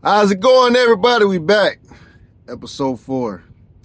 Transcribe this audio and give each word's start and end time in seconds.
How's 0.00 0.30
it 0.30 0.38
going, 0.38 0.76
everybody? 0.76 1.24
We 1.24 1.38
back. 1.38 1.80
Episode 2.48 3.00
four. 3.00 3.42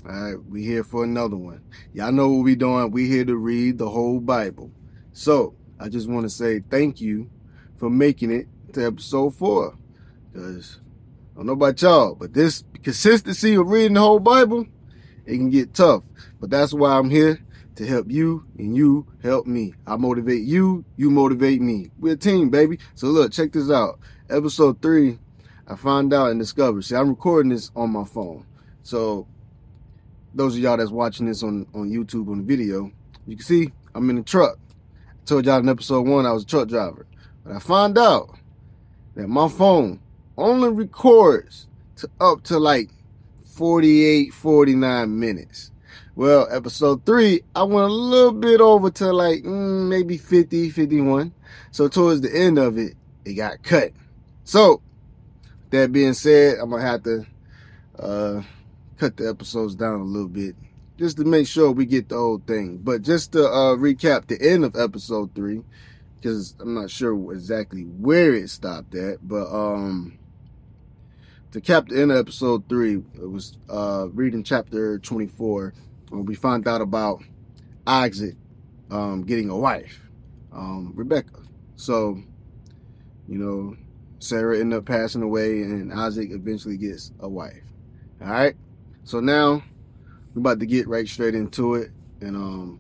All 0.08 0.12
right, 0.12 0.46
we 0.46 0.64
here 0.64 0.84
for 0.84 1.04
another 1.04 1.36
one. 1.36 1.64
Y'all 1.92 2.12
know 2.12 2.30
what 2.30 2.44
we 2.44 2.56
doing. 2.56 2.92
We 2.92 3.08
here 3.08 3.26
to 3.26 3.36
read 3.36 3.80
the 3.80 3.90
whole 3.90 4.20
Bible. 4.20 4.70
So 5.12 5.56
I 5.80 5.90
just 5.90 6.08
want 6.08 6.26
to 6.26 6.30
say 6.30 6.60
thank 6.60 7.02
you 7.02 7.32
for 7.78 7.90
making 7.90 8.32
it 8.32 8.48
to 8.74 8.86
episode 8.86 9.34
four. 9.34 9.76
Cause 10.36 10.80
I 11.34 11.38
don't 11.38 11.48
know 11.48 11.54
about 11.54 11.82
y'all, 11.82 12.14
but 12.14 12.36
this 12.36 12.64
consistency 12.84 13.56
of 13.56 13.68
reading 13.70 13.96
the 13.96 14.02
whole 14.02 14.20
Bible, 14.20 14.68
it 15.26 15.38
can 15.38 15.50
get 15.50 15.74
tough. 15.74 16.04
But 16.40 16.52
that's 16.52 16.76
why 16.76 16.96
I'm 16.96 17.10
here 17.10 17.40
to 17.78 17.88
help 17.88 18.12
you 18.12 18.46
and 18.60 18.78
you 18.78 19.08
help 19.24 19.48
me. 19.48 19.74
I 19.88 19.96
motivate 19.96 20.44
you, 20.44 20.86
you 20.96 21.10
motivate 21.10 21.60
me. 21.60 21.90
We're 21.98 22.14
a 22.14 22.18
team, 22.18 22.52
baby. 22.52 22.78
So 22.94 23.08
look, 23.08 23.32
check 23.32 23.52
this 23.52 23.72
out. 23.72 24.00
Episode 24.30 24.80
three, 24.80 25.18
I 25.68 25.76
found 25.76 26.14
out 26.14 26.32
and 26.32 26.40
discovered. 26.40 26.84
See, 26.84 26.96
I'm 26.96 27.10
recording 27.10 27.52
this 27.52 27.72
on 27.76 27.92
my 27.92 28.04
phone. 28.04 28.46
So 28.84 29.28
those 30.34 30.56
of 30.56 30.62
y'all 30.62 30.78
that's 30.78 30.92
watching 30.92 31.26
this 31.26 31.44
on, 31.44 31.68
on 31.74 31.90
YouTube 31.90 32.30
on 32.30 32.40
the 32.40 32.44
video, 32.44 32.92
you 33.26 33.38
can 33.38 33.46
see 33.46 33.72
I'm 33.96 34.10
in 34.10 34.18
the 34.18 34.24
truck. 34.24 34.58
I 35.10 35.26
told 35.26 35.46
y'all 35.46 35.60
in 35.60 35.70
episode 35.70 36.08
one 36.08 36.26
I 36.26 36.32
was 36.32 36.44
a 36.44 36.48
truck 36.48 36.68
driver. 36.68 37.06
But 37.44 37.56
I 37.56 37.60
found 37.60 37.98
out 37.98 38.38
that 39.16 39.28
my 39.28 39.48
phone 39.48 40.00
only 40.38 40.70
records 40.70 41.68
to 41.98 42.10
up 42.20 42.44
to 42.44 42.60
like 42.60 42.90
48, 43.46 44.34
49 44.34 45.20
minutes. 45.20 45.72
Well, 46.16 46.48
episode 46.52 47.06
three, 47.06 47.42
I 47.56 47.64
went 47.64 47.90
a 47.90 47.94
little 47.94 48.34
bit 48.34 48.62
over 48.62 48.92
to 48.92 49.14
like 49.14 49.44
mm, 49.44 49.88
maybe 49.88 50.18
50, 50.18 50.70
51. 50.70 51.34
So 51.72 51.88
towards 51.88 52.22
the 52.22 52.36
end 52.36 52.60
of 52.60 52.78
it, 52.78 52.96
it 53.26 53.34
got 53.34 53.64
cut. 53.64 53.92
So 54.44 54.82
that 55.74 55.92
being 55.92 56.14
said, 56.14 56.60
I'm 56.60 56.70
gonna 56.70 56.84
have 56.84 57.04
to 57.04 57.26
uh, 57.98 58.44
cut 58.98 59.18
the 59.18 59.28
episodes 59.28 59.76
down 59.76 60.02
a 60.02 60.04
little 60.04 60.30
bit 60.30 60.56
just 61.00 61.18
to 61.18 61.26
make 61.26 61.48
sure 61.48 61.72
we 61.72 61.88
get 61.88 62.10
the 62.10 62.16
whole 62.16 62.42
thing. 62.46 62.78
But 62.78 63.02
just 63.02 63.32
to 63.32 63.46
uh, 63.46 63.76
recap 63.76 64.28
the 64.28 64.40
end 64.40 64.66
of 64.66 64.76
episode 64.76 65.34
three, 65.34 65.64
because 66.16 66.56
I'm 66.60 66.76
not 66.76 66.92
sure 66.92 67.34
exactly 67.34 67.82
where 67.82 68.36
it 68.36 68.52
stopped 68.52 68.94
at, 68.94 69.28
but 69.28 69.48
um, 69.48 70.20
to 71.52 71.60
cap 71.60 71.88
the 71.88 72.00
end 72.00 72.12
of 72.12 72.18
episode 72.18 72.70
three, 72.70 72.98
it 73.16 73.30
was 73.30 73.58
uh, 73.68 74.08
reading 74.12 74.44
chapter 74.44 75.00
24 75.00 75.74
when 76.10 76.26
we 76.26 76.36
found 76.36 76.68
out 76.68 76.82
about 76.82 77.24
Isaac 77.88 78.36
um, 78.92 79.24
getting 79.24 79.50
a 79.50 79.58
wife, 79.58 80.08
um, 80.52 80.94
Rebekah. 80.96 81.42
So, 81.76 82.22
you 83.28 83.40
know, 83.40 83.76
Sarah 84.24 84.58
ended 84.58 84.80
up 84.80 84.86
passing 84.86 85.22
away, 85.22 85.62
and 85.64 85.92
Isaac 85.92 86.30
eventually 86.32 86.78
gets 86.78 87.12
a 87.20 87.28
wife. 87.28 87.62
All 88.22 88.32
right. 88.32 88.56
So 89.04 89.20
now 89.20 89.64
we're 90.34 90.40
about 90.40 90.60
to 90.62 90.66
get 90.66 90.88
right 90.88 91.08
straight 91.08 91.36
into 91.36 91.76
it, 91.76 91.92
and 92.22 92.36
um, 92.38 92.80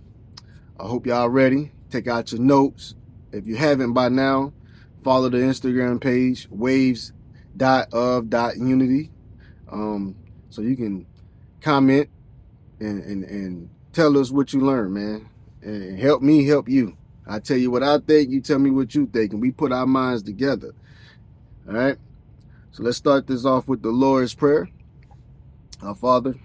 I 0.80 0.88
hope 0.88 1.05
y'all 1.05 1.30
ready. 1.30 1.72
Take 1.89 2.08
out 2.08 2.31
your 2.31 2.39
notes. 2.39 2.95
If 3.33 3.45
you 3.45 3.58
haven't 3.58 3.91
by 3.91 4.08
now, 4.08 4.53
follow 5.03 5.27
the 5.30 5.38
Instagram 5.38 6.00
page 6.00 6.47
waves 6.50 7.11
dot 7.57 7.94
of 7.94 8.30
dot 8.30 8.55
unity, 8.57 9.11
um, 9.69 10.16
so 10.50 10.61
you 10.61 10.78
can 10.78 11.05
comment 11.59 12.09
and, 12.80 13.03
and 13.03 13.23
and 13.25 13.69
tell 13.91 14.17
us 14.17 14.31
what 14.31 14.53
you 14.53 14.61
learned, 14.61 14.94
man, 14.94 15.30
and 15.61 16.00
help 16.00 16.22
me 16.22 16.45
help 16.47 16.69
you. 16.69 16.95
I 17.28 17.39
tell 17.39 17.57
you 17.57 17.69
what 17.69 17.83
I 17.83 18.00
think, 18.00 18.30
you 18.30 18.39
tell 18.39 18.59
me 18.59 18.72
what 18.72 18.95
you 18.95 19.07
think, 19.07 19.33
and 19.33 19.41
we 19.41 19.52
put 19.52 19.73
our 19.73 19.85
minds 19.85 20.23
together. 20.23 20.73
All 21.67 21.73
right. 21.73 21.97
So 22.72 22.83
let's 22.83 22.97
start 22.97 23.28
this 23.28 23.45
off 23.45 23.67
with 23.67 23.81
the 23.81 23.89
Lord's 23.89 24.33
Prayer. 24.33 24.67
Our 25.81 25.95
Father, 25.95 26.36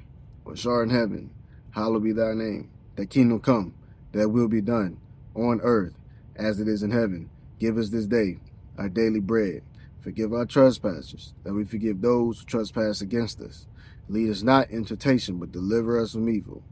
which 0.44 0.66
art 0.66 0.88
in 0.88 0.94
heaven, 0.94 1.30
hallowed 1.70 2.04
be 2.04 2.12
thy 2.12 2.34
name. 2.34 2.70
Thy 2.96 3.06
kingdom 3.06 3.40
come, 3.40 3.74
that 4.12 4.28
will 4.28 4.48
be 4.48 4.60
done 4.60 4.98
on 5.34 5.60
earth 5.62 5.94
as 6.36 6.60
it 6.60 6.68
is 6.68 6.82
in 6.82 6.90
heaven. 6.90 7.30
Give 7.58 7.78
us 7.78 7.90
this 7.90 8.06
day 8.06 8.38
our 8.78 8.88
daily 8.88 9.20
bread. 9.20 9.62
Forgive 10.00 10.32
our 10.32 10.46
trespasses, 10.46 11.34
that 11.42 11.52
we 11.52 11.64
forgive 11.64 12.00
those 12.00 12.38
who 12.38 12.46
trespass 12.46 13.00
against 13.00 13.40
us. 13.40 13.66
Lead 14.08 14.30
us 14.30 14.42
not 14.42 14.70
into 14.70 14.96
temptation, 14.96 15.38
but 15.38 15.52
deliver 15.52 16.00
us 16.00 16.12
from 16.12 16.28
evil. 16.28 16.62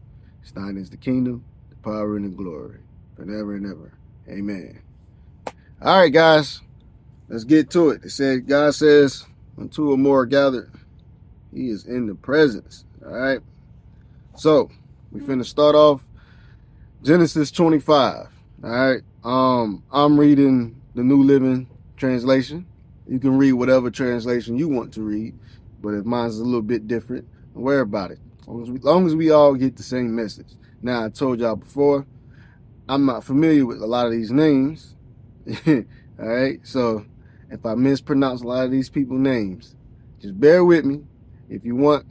Thine 0.55 0.77
is 0.77 0.91
the 0.91 0.97
kingdom, 0.97 1.45
the 1.71 1.77
power, 1.77 2.17
and 2.17 2.25
the 2.25 2.28
glory, 2.28 2.78
forever 3.17 3.57
and 3.57 3.67
ever. 3.67 3.93
Amen. 4.28 4.81
All 5.83 5.99
right, 5.99 6.13
guys. 6.13 6.63
Let's 7.29 7.45
get 7.45 7.71
to 7.71 7.91
it. 7.91 8.05
It 8.05 8.11
said, 8.11 8.47
God 8.47 8.75
says, 8.75 9.27
when 9.57 9.69
two 9.69 9.91
or 9.91 9.97
more 9.97 10.21
are 10.21 10.27
gathered, 10.27 10.71
he 11.53 11.71
is 11.71 11.85
in 11.87 12.07
the 12.07 12.15
presence. 12.15 12.85
All 13.05 13.13
right. 13.13 13.41
So 14.37 14.71
we 15.11 15.21
finna 15.21 15.45
start 15.45 15.75
off 15.75 16.07
Genesis 17.03 17.51
25. 17.51 18.29
All 18.63 18.71
right. 18.71 19.03
Um, 19.25 19.83
I'm 19.91 20.21
reading 20.21 20.81
the 20.95 21.03
New 21.03 21.25
Living 21.25 21.69
Translation. 21.97 22.67
You 23.09 23.19
can 23.19 23.39
read 23.39 23.53
whatever 23.55 23.91
translation 23.91 24.57
you 24.57 24.69
want 24.69 24.93
to 24.95 25.03
read, 25.03 25.35
but 25.81 25.91
if 25.91 26.05
mine's 26.05 26.39
a 26.39 26.45
little 26.45 26.63
bit 26.63 26.87
different, 26.87 27.27
don't 27.55 27.63
worry 27.63 27.81
about 27.81 28.11
it. 28.11 28.19
As 28.41 28.49
long 28.49 28.63
as 28.63 28.71
we, 28.71 28.79
as 28.79 28.85
long 28.85 29.07
as 29.07 29.15
we 29.15 29.31
all 29.31 29.55
get 29.55 29.77
the 29.77 29.83
same 29.83 30.15
message. 30.15 30.49
Now, 30.83 31.05
I 31.05 31.09
told 31.09 31.41
y'all 31.41 31.57
before, 31.57 32.07
I'm 32.89 33.05
not 33.05 33.25
familiar 33.25 33.67
with 33.67 33.83
a 33.83 33.87
lot 33.87 34.07
of 34.07 34.13
these 34.13 34.31
names. 34.31 34.95
all 35.67 35.85
right. 36.19 36.61
So 36.65 37.05
if 37.56 37.65
I 37.65 37.75
mispronounce 37.75 38.43
a 38.43 38.47
lot 38.47 38.67
of 38.67 38.71
these 38.71 38.91
people 38.91 39.17
names. 39.17 39.75
Just 40.21 40.39
bear 40.39 40.65
with 40.65 40.84
me. 40.84 41.03
If 41.49 41.65
you 41.65 41.75
want, 41.75 42.06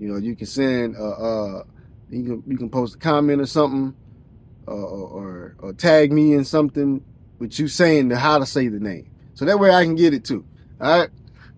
you 0.00 0.08
know, 0.08 0.18
you 0.18 0.34
can 0.34 0.46
send 0.46 0.96
uh, 0.96 1.10
uh 1.10 1.62
you 2.10 2.24
can 2.24 2.42
you 2.46 2.56
can 2.56 2.68
post 2.68 2.96
a 2.96 2.98
comment 2.98 3.40
or 3.40 3.46
something, 3.46 3.94
uh, 4.66 4.72
or, 4.72 5.56
or 5.60 5.72
tag 5.72 6.12
me 6.12 6.34
in 6.34 6.44
something 6.44 7.04
with 7.38 7.58
you 7.58 7.68
saying 7.68 8.08
the 8.08 8.16
how 8.16 8.38
to 8.38 8.46
say 8.46 8.68
the 8.68 8.80
name, 8.80 9.10
so 9.34 9.44
that 9.44 9.58
way 9.58 9.70
I 9.70 9.84
can 9.84 9.94
get 9.94 10.14
it 10.14 10.24
too. 10.24 10.44
All 10.80 10.98
right. 10.98 11.10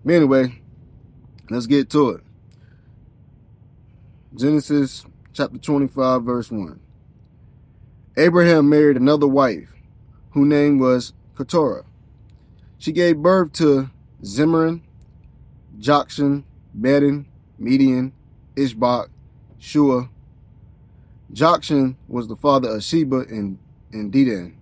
But 0.05 0.13
anyway, 0.13 0.61
let's 1.49 1.67
get 1.67 1.89
to 1.91 2.09
it. 2.09 2.21
Genesis 4.35 5.05
chapter 5.33 5.57
25, 5.57 6.23
verse 6.23 6.49
1. 6.49 6.79
Abraham 8.17 8.69
married 8.69 8.97
another 8.97 9.27
wife, 9.27 9.73
whose 10.31 10.47
name 10.47 10.79
was 10.79 11.13
Keturah. 11.37 11.85
She 12.81 12.91
gave 12.91 13.17
birth 13.17 13.53
to 13.53 13.91
Zimran, 14.23 14.81
Jokshan, 15.79 16.45
Medan, 16.73 17.27
Midian, 17.59 18.11
Ishbak, 18.55 19.09
Shua. 19.59 20.09
Jokshan 21.31 21.95
was 22.07 22.27
the 22.27 22.35
father 22.35 22.69
of 22.69 22.83
Sheba 22.83 23.19
and, 23.29 23.59
and 23.93 24.11
Dedan. 24.11 24.55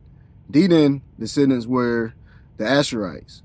Dedan 0.51 0.99
descendants 1.17 1.65
were 1.65 2.13
the 2.57 2.65
Asherites, 2.65 3.41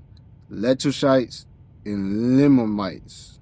Letushites, 0.51 1.45
and 1.85 2.37
Limamites. 2.37 3.39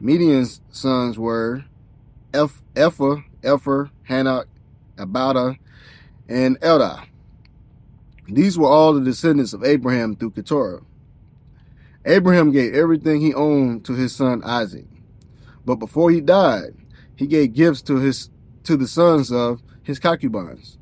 Midian's 0.00 0.62
sons 0.70 1.18
were 1.18 1.66
Eph, 2.32 2.62
Epher, 2.74 3.22
Epher, 3.42 3.90
Hanoch, 4.08 4.46
Abada, 4.96 5.58
and 6.26 6.58
Eldah. 6.60 7.07
These 8.28 8.58
were 8.58 8.68
all 8.68 8.92
the 8.92 9.00
descendants 9.00 9.54
of 9.54 9.64
Abraham 9.64 10.14
through 10.14 10.32
Keturah. 10.32 10.82
Abraham 12.04 12.52
gave 12.52 12.74
everything 12.74 13.20
he 13.20 13.32
owned 13.32 13.84
to 13.86 13.94
his 13.94 14.14
son 14.14 14.42
Isaac. 14.44 14.86
But 15.64 15.76
before 15.76 16.10
he 16.10 16.20
died, 16.20 16.74
he 17.16 17.26
gave 17.26 17.54
gifts 17.54 17.82
to 17.82 17.96
his 17.96 18.30
to 18.64 18.76
the 18.76 18.86
sons 18.86 19.32
of 19.32 19.62
his 19.82 19.98
concubines 19.98 20.76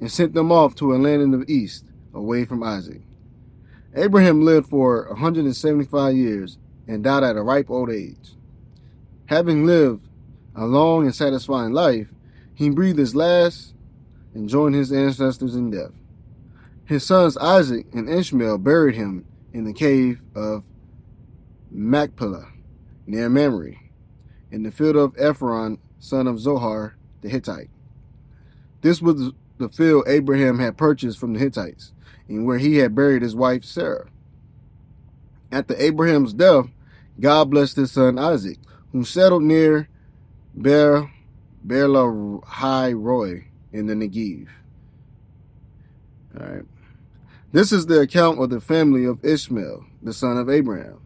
and 0.00 0.10
sent 0.10 0.34
them 0.34 0.52
off 0.52 0.76
to 0.76 0.94
a 0.94 0.96
land 0.96 1.20
in 1.20 1.32
the 1.32 1.44
east, 1.50 1.84
away 2.12 2.44
from 2.44 2.62
Isaac. 2.62 3.02
Abraham 3.96 4.44
lived 4.44 4.68
for 4.68 5.08
175 5.08 6.16
years 6.16 6.58
and 6.86 7.02
died 7.02 7.24
at 7.24 7.36
a 7.36 7.42
ripe 7.42 7.70
old 7.70 7.90
age. 7.90 8.34
Having 9.26 9.66
lived 9.66 10.08
a 10.54 10.66
long 10.66 11.04
and 11.04 11.14
satisfying 11.14 11.72
life, 11.72 12.08
he 12.54 12.70
breathed 12.70 12.98
his 12.98 13.16
last 13.16 13.74
and 14.32 14.48
joined 14.48 14.74
his 14.76 14.92
ancestors 14.92 15.56
in 15.56 15.70
death. 15.70 15.92
His 16.86 17.04
sons 17.04 17.36
Isaac 17.38 17.86
and 17.94 18.08
Ishmael 18.08 18.58
buried 18.58 18.94
him 18.94 19.24
in 19.52 19.64
the 19.64 19.72
cave 19.72 20.20
of 20.34 20.64
Machpelah, 21.70 22.48
near 23.06 23.28
Mamre, 23.28 23.76
in 24.50 24.62
the 24.62 24.70
field 24.70 24.96
of 24.96 25.14
Ephron, 25.18 25.78
son 25.98 26.26
of 26.26 26.38
Zohar 26.38 26.96
the 27.22 27.28
Hittite. 27.28 27.70
This 28.82 29.00
was 29.00 29.32
the 29.56 29.68
field 29.70 30.04
Abraham 30.06 30.58
had 30.58 30.76
purchased 30.76 31.18
from 31.18 31.32
the 31.32 31.38
Hittites, 31.38 31.92
and 32.28 32.44
where 32.44 32.58
he 32.58 32.76
had 32.76 32.94
buried 32.94 33.22
his 33.22 33.34
wife 33.34 33.64
Sarah. 33.64 34.08
After 35.50 35.74
Abraham's 35.76 36.34
death, 36.34 36.66
God 37.18 37.50
blessed 37.50 37.76
his 37.76 37.92
son 37.92 38.18
Isaac, 38.18 38.58
who 38.92 39.04
settled 39.04 39.42
near 39.42 39.88
Ber 40.54 41.10
Berlahai 41.66 42.94
Roy 42.94 43.46
in 43.72 43.86
the 43.86 43.94
Negev. 43.94 44.48
All 46.38 46.46
right. 46.46 46.64
This 47.54 47.70
is 47.70 47.86
the 47.86 48.00
account 48.00 48.42
of 48.42 48.50
the 48.50 48.60
family 48.60 49.04
of 49.04 49.24
Ishmael, 49.24 49.84
the 50.02 50.12
son 50.12 50.38
of 50.38 50.50
Abraham. 50.50 50.98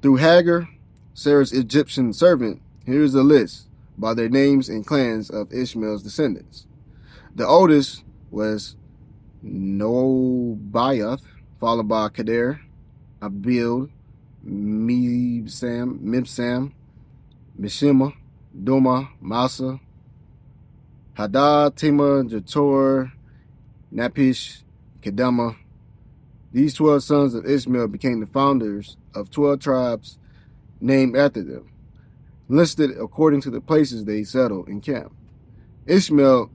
Through 0.00 0.18
Hagar, 0.18 0.68
Sarah's 1.12 1.52
Egyptian 1.52 2.12
servant, 2.12 2.62
here's 2.86 3.16
a 3.16 3.24
list 3.24 3.66
by 3.98 4.14
their 4.14 4.28
names 4.28 4.68
and 4.68 4.86
clans 4.86 5.28
of 5.28 5.52
Ishmael's 5.52 6.04
descendants. 6.04 6.68
The 7.34 7.48
oldest 7.48 8.04
was 8.30 8.76
Nebaioth, 9.44 11.22
followed 11.58 11.88
by 11.88 12.10
Kedar, 12.10 12.60
Abil, 13.20 13.88
Mibsam, 14.46 15.98
Mibsam, 15.98 16.70
Mishima, 17.60 18.12
Duma, 18.54 19.10
Masa, 19.20 19.80
Hadad, 21.14 21.74
Tema, 21.74 22.22
Jator, 22.22 23.10
Naphish, 23.92 24.62
Kedema. 25.00 25.56
These 26.52 26.74
12 26.74 27.02
sons 27.02 27.34
of 27.34 27.46
Ishmael 27.46 27.88
became 27.88 28.20
the 28.20 28.26
founders 28.26 28.96
of 29.14 29.30
12 29.30 29.60
tribes 29.60 30.18
named 30.80 31.16
after 31.16 31.42
them, 31.42 31.70
listed 32.48 32.90
according 32.98 33.40
to 33.42 33.50
the 33.50 33.60
places 33.60 34.04
they 34.04 34.24
settled 34.24 34.68
in 34.68 34.80
camp. 34.80 35.14
Ishmael 35.86 36.50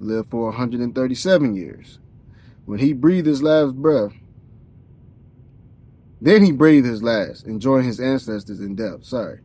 lived 0.00 0.30
for 0.30 0.46
137 0.46 1.54
years. 1.54 1.98
When 2.64 2.80
he 2.80 2.92
breathed 2.92 3.26
his 3.26 3.42
last 3.42 3.74
breath, 3.76 4.12
then 6.20 6.44
he 6.44 6.52
breathed 6.52 6.86
his 6.86 7.02
last, 7.02 7.46
enjoying 7.46 7.84
his 7.84 8.00
ancestors 8.00 8.60
in 8.60 8.74
death. 8.74 9.04
Sorry. 9.04 9.40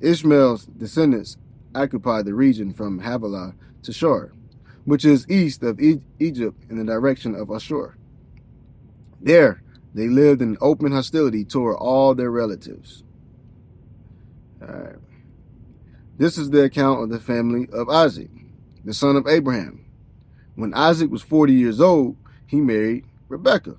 Ishmael's 0.00 0.66
descendants 0.66 1.36
occupied 1.74 2.24
the 2.24 2.34
region 2.34 2.72
from 2.72 3.00
Havilah 3.00 3.54
to 3.82 3.92
Shur, 3.92 4.32
which 4.84 5.04
is 5.04 5.28
east 5.28 5.62
of 5.62 5.80
e 5.80 6.00
Egypt 6.18 6.62
in 6.68 6.78
the 6.78 6.84
direction 6.84 7.34
of 7.34 7.50
Ashur. 7.50 7.96
There, 9.20 9.62
they 9.94 10.08
lived 10.08 10.42
in 10.42 10.58
open 10.60 10.92
hostility 10.92 11.44
toward 11.44 11.76
all 11.76 12.14
their 12.14 12.30
relatives. 12.30 13.02
All 14.60 14.68
right. 14.68 14.96
This 16.16 16.38
is 16.38 16.50
the 16.50 16.62
account 16.62 17.02
of 17.02 17.10
the 17.10 17.18
family 17.18 17.68
of 17.72 17.88
Isaac, 17.88 18.30
the 18.84 18.94
son 18.94 19.16
of 19.16 19.26
Abraham. 19.26 19.84
When 20.54 20.74
Isaac 20.74 21.10
was 21.10 21.22
40 21.22 21.52
years 21.52 21.80
old, 21.80 22.16
he 22.46 22.60
married 22.60 23.04
Rebekah, 23.28 23.76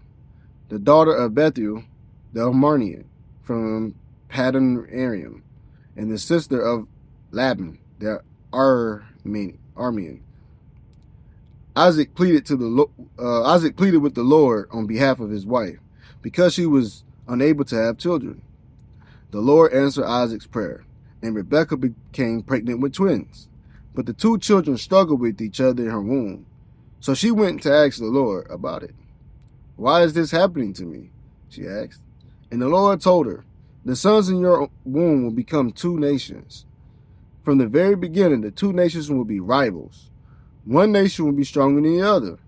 the 0.70 0.80
daughter 0.80 1.16
of 1.16 1.34
Bethuel 1.34 1.84
the 2.34 2.42
Aramean 2.42 3.06
from 3.42 3.96
Paddan 4.30 4.86
Aram, 4.92 5.42
and 5.96 6.12
the 6.12 6.18
sister 6.18 6.60
of 6.60 6.88
Laban 7.32 7.80
the 8.00 8.22
Aramean. 8.52 10.25
Isaac 11.76 12.16
pleaded 12.16 12.46
to 12.46 12.56
the 12.56 12.88
uh, 13.20 13.44
Isaac 13.44 13.76
pleaded 13.76 13.98
with 13.98 14.16
the 14.16 14.24
Lord 14.24 14.70
on 14.72 14.88
behalf 14.88 15.20
of 15.20 15.30
his 15.30 15.46
wife 15.46 15.80
because 16.22 16.54
she 16.54 16.66
was 16.66 17.04
unable 17.28 17.66
to 17.66 17.76
have 17.76 17.98
children. 17.98 18.42
The 19.32 19.42
Lord 19.42 19.74
answered 19.74 20.06
Isaac's 20.06 20.48
prayer, 20.48 20.86
and 21.22 21.36
Rebekah 21.36 21.76
became 21.76 22.44
pregnant 22.44 22.80
with 22.80 22.94
twins. 22.94 23.50
But 23.94 24.06
the 24.06 24.14
two 24.14 24.38
children 24.38 24.78
struggled 24.78 25.20
with 25.20 25.42
each 25.42 25.60
other 25.60 25.84
in 25.84 25.90
her 25.90 26.02
womb. 26.02 26.46
So 27.02 27.14
she 27.14 27.32
went 27.32 27.62
to 27.64 27.74
ask 27.74 27.98
the 27.98 28.06
Lord 28.06 28.48
about 28.50 28.84
it. 28.84 28.96
Why 29.76 30.04
is 30.04 30.14
this 30.14 30.32
happening 30.32 30.74
to 30.74 30.84
me? 30.84 31.10
She 31.50 31.68
asked. 31.68 32.02
And 32.50 32.62
the 32.62 32.70
Lord 32.70 33.02
told 33.02 33.26
her, 33.28 33.44
The 33.84 33.98
sons 33.98 34.30
in 34.30 34.40
your 34.40 34.70
womb 34.86 35.24
will 35.24 35.32
become 35.32 35.72
two 35.72 36.00
nations. 36.00 36.66
From 37.44 37.58
the 37.58 37.68
very 37.68 37.96
beginning, 37.96 38.42
the 38.42 38.52
two 38.52 38.72
nations 38.72 39.12
will 39.12 39.26
be 39.26 39.42
rivals. 39.42 40.10
One 40.66 40.92
nation 40.92 41.26
will 41.26 41.32
be 41.32 41.44
stronger 41.44 41.80
than 41.80 41.98
the 41.98 42.02
other, 42.02 42.40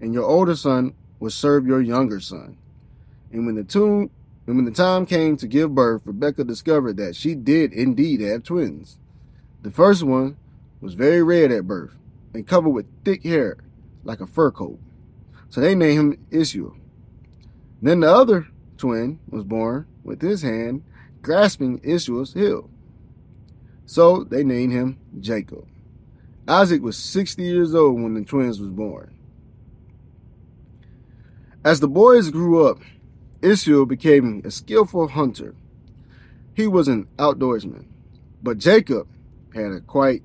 and 0.00 0.14
your 0.14 0.24
older 0.24 0.56
son 0.56 0.94
will 1.20 1.30
serve 1.30 1.66
your 1.66 1.82
younger 1.82 2.20
son. 2.20 2.56
And 3.30 3.44
when 3.44 3.54
the 3.54 3.64
two 3.64 4.10
and 4.46 4.56
when 4.56 4.64
the 4.64 4.70
time 4.70 5.06
came 5.06 5.36
to 5.38 5.46
give 5.46 5.74
birth, 5.74 6.02
Rebekah 6.04 6.44
discovered 6.44 6.96
that 6.98 7.16
she 7.16 7.34
did 7.34 7.72
indeed 7.72 8.20
have 8.20 8.44
twins. 8.44 8.98
The 9.62 9.70
first 9.70 10.04
one 10.04 10.36
was 10.80 10.94
very 10.94 11.22
red 11.22 11.50
at 11.50 11.66
birth 11.66 11.96
and 12.32 12.46
covered 12.46 12.70
with 12.70 12.86
thick 13.04 13.24
hair 13.24 13.56
like 14.04 14.20
a 14.20 14.26
fur 14.26 14.52
coat. 14.52 14.78
So 15.50 15.60
they 15.60 15.74
named 15.74 16.14
him 16.14 16.26
Ishmael. 16.30 16.76
Then 17.82 18.00
the 18.00 18.10
other 18.10 18.46
twin 18.78 19.18
was 19.28 19.44
born 19.44 19.86
with 20.04 20.22
his 20.22 20.42
hand 20.42 20.84
grasping 21.22 21.80
Ishmael's 21.82 22.34
heel. 22.34 22.70
So 23.84 24.22
they 24.24 24.44
named 24.44 24.72
him 24.72 24.98
Jacob. 25.20 25.66
Isaac 26.48 26.82
was 26.82 26.96
60 26.96 27.42
years 27.42 27.74
old 27.74 28.00
when 28.00 28.14
the 28.14 28.24
twins 28.24 28.60
was 28.60 28.70
born. 28.70 29.14
As 31.64 31.80
the 31.80 31.88
boys 31.88 32.30
grew 32.30 32.64
up, 32.64 32.78
Israel 33.42 33.86
became 33.86 34.42
a 34.44 34.50
skillful 34.50 35.08
hunter. 35.08 35.54
He 36.54 36.66
was 36.66 36.86
an 36.86 37.08
outdoorsman, 37.16 37.86
but 38.42 38.58
Jacob 38.58 39.08
had 39.52 39.72
a 39.72 39.80
quite 39.80 40.22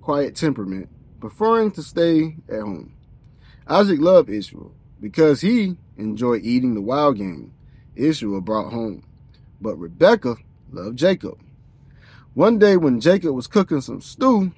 quiet 0.00 0.34
temperament, 0.34 0.88
preferring 1.20 1.70
to 1.72 1.82
stay 1.82 2.36
at 2.48 2.60
home. 2.60 2.94
Isaac 3.66 4.00
loved 4.00 4.28
Israel 4.28 4.74
because 5.00 5.40
he 5.40 5.76
enjoyed 5.96 6.42
eating 6.42 6.74
the 6.74 6.82
wild 6.82 7.16
game 7.16 7.54
Israel 7.96 8.40
brought 8.40 8.72
home. 8.72 9.04
But 9.60 9.76
Rebekah 9.76 10.36
loved 10.70 10.98
Jacob. 10.98 11.38
One 12.34 12.58
day 12.58 12.76
when 12.76 13.00
Jacob 13.00 13.34
was 13.34 13.46
cooking 13.46 13.80
some 13.80 14.00
stew, 14.00 14.52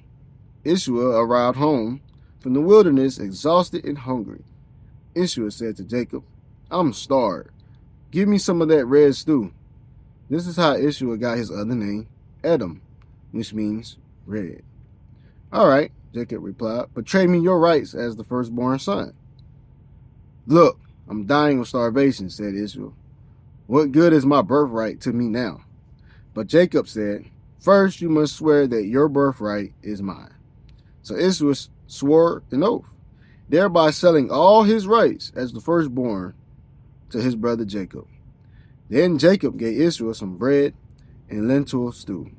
Israel 0.67 1.17
arrived 1.17 1.57
home 1.57 2.01
from 2.39 2.53
the 2.53 2.61
wilderness 2.61 3.19
exhausted 3.19 3.85
and 3.85 3.99
hungry. 3.99 4.43
Israel 5.15 5.49
said 5.49 5.77
to 5.77 5.83
Jacob, 5.83 6.23
I'm 6.69 6.93
starved. 6.93 7.49
Give 8.11 8.27
me 8.27 8.37
some 8.37 8.61
of 8.61 8.67
that 8.67 8.85
red 8.85 9.15
stew. 9.15 9.53
This 10.29 10.45
is 10.45 10.57
how 10.57 10.75
Israel 10.75 11.15
got 11.15 11.37
his 11.37 11.49
other 11.49 11.75
name, 11.75 12.07
Edom, 12.43 12.81
which 13.31 13.53
means 13.53 13.97
red. 14.25 14.61
All 15.53 15.67
right, 15.67 15.91
Jacob 16.13 16.43
replied, 16.43 16.87
but 16.93 17.05
trade 17.05 17.29
me 17.29 17.39
your 17.39 17.59
rights 17.59 17.93
as 17.93 18.17
the 18.17 18.23
firstborn 18.25 18.79
son. 18.79 19.13
Look, 20.45 20.79
I'm 21.07 21.25
dying 21.25 21.59
of 21.59 21.67
starvation, 21.67 22.29
said 22.29 22.53
Israel. 22.53 22.93
What 23.67 23.93
good 23.93 24.11
is 24.11 24.25
my 24.25 24.41
birthright 24.41 24.99
to 25.01 25.13
me 25.13 25.27
now? 25.27 25.61
But 26.33 26.47
Jacob 26.47 26.87
said, 26.87 27.25
First 27.59 28.01
you 28.01 28.09
must 28.09 28.35
swear 28.35 28.67
that 28.67 28.85
your 28.85 29.07
birthright 29.07 29.73
is 29.81 30.01
mine. 30.01 30.36
So 31.07 31.15
Israel 31.15 31.55
swore 31.87 32.43
an 32.51 32.63
oath, 32.63 32.89
thereby 33.47 33.91
selling 33.91 34.29
all 34.29 34.63
his 34.63 34.87
rights 34.87 35.31
as 35.37 35.53
the 35.53 35.61
firstborn 35.61 36.33
to 37.11 37.21
his 37.21 37.37
brother 37.37 37.63
Jacob. 37.63 38.07
Then 38.89 39.17
Jacob 39.17 39.57
gave 39.57 39.79
Israel 39.79 40.13
some 40.13 40.37
bread 40.37 40.73
and 41.29 41.47
lentil 41.47 41.93
stew. 41.93 42.31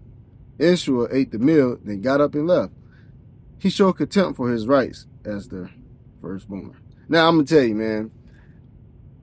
Israel 0.58 1.08
ate 1.10 1.32
the 1.32 1.38
meal, 1.38 1.78
then 1.82 2.02
got 2.02 2.20
up 2.20 2.34
and 2.34 2.46
left. 2.46 2.74
He 3.58 3.70
showed 3.70 3.94
contempt 3.94 4.36
for 4.36 4.50
his 4.50 4.66
rights 4.66 5.06
as 5.24 5.48
the 5.48 5.70
firstborn. 6.20 6.76
Now 7.08 7.26
I'm 7.26 7.36
gonna 7.36 7.46
tell 7.46 7.62
you, 7.62 7.74
man, 7.74 8.10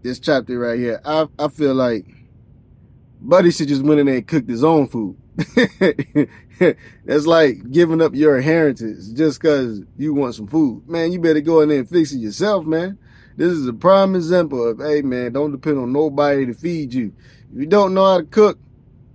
this 0.02 0.18
chapter 0.18 0.58
right 0.58 0.80
here, 0.80 1.02
I 1.06 1.28
I 1.38 1.50
feel 1.50 1.76
like 1.76 2.08
Buddy 3.22 3.52
should 3.52 3.68
just 3.68 3.84
went 3.84 4.00
in 4.00 4.06
there 4.06 4.16
and 4.16 4.28
cooked 4.28 4.50
his 4.50 4.64
own 4.64 4.88
food. 4.88 5.18
That's 7.06 7.26
like 7.26 7.72
giving 7.72 8.02
up 8.02 8.16
your 8.16 8.38
inheritance 8.38 9.10
just 9.10 9.42
because 9.42 9.82
you 9.98 10.14
want 10.14 10.36
some 10.36 10.48
food. 10.48 10.88
Man, 10.88 11.12
you 11.12 11.20
better 11.20 11.42
go 11.42 11.62
in 11.62 11.70
there 11.70 11.80
and 11.80 11.90
fix 11.90 12.12
it 12.12 12.20
yourself, 12.20 12.66
man. 12.66 12.98
This 13.36 13.52
is 13.52 13.68
a 13.68 13.74
prime 13.74 14.16
example 14.16 14.70
of, 14.70 14.80
hey, 14.80 15.02
man, 15.02 15.34
don't 15.34 15.52
depend 15.52 15.78
on 15.78 15.92
nobody 15.92 16.46
to 16.46 16.54
feed 16.54 16.94
you. 16.94 17.14
If 17.54 17.60
you 17.60 17.66
don't 17.66 17.94
know 17.94 18.06
how 18.06 18.18
to 18.20 18.24
cook, 18.24 18.60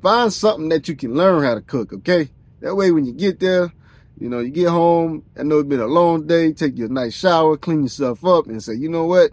find 0.02 0.33
something 0.33 0.69
that 0.69 0.88
you 0.88 0.97
can 0.97 1.14
learn 1.14 1.42
how 1.42 1.54
to 1.54 1.62
cook, 1.62 1.92
okay? 1.92 2.30
That 2.61 2.75
way, 2.75 2.90
when 2.90 3.07
you 3.07 3.12
get 3.12 3.40
there, 3.40 3.73
you 4.19 4.28
know, 4.28 4.40
you 4.40 4.50
get 4.50 4.69
home, 4.69 5.25
I 5.38 5.42
know 5.45 5.61
it's 5.61 5.69
been 5.69 5.80
a 5.80 5.87
long 5.87 6.26
day, 6.26 6.52
take 6.52 6.76
your 6.76 6.90
nice 6.90 7.14
shower, 7.14 7.57
clean 7.57 7.83
yourself 7.83 8.23
up, 8.25 8.47
and 8.47 8.62
say, 8.62 8.75
you 8.75 8.90
know 8.90 9.07
what? 9.07 9.30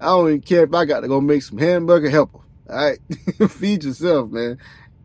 I 0.00 0.06
don't 0.06 0.28
even 0.28 0.40
care 0.40 0.64
if 0.64 0.74
I 0.74 0.84
got 0.84 1.00
to 1.00 1.08
go 1.08 1.20
make 1.20 1.42
some 1.42 1.58
hamburger 1.58 2.10
helper. 2.10 2.40
All 2.68 2.76
right. 2.76 2.98
Feed 3.50 3.84
yourself, 3.84 4.30
man. 4.30 4.58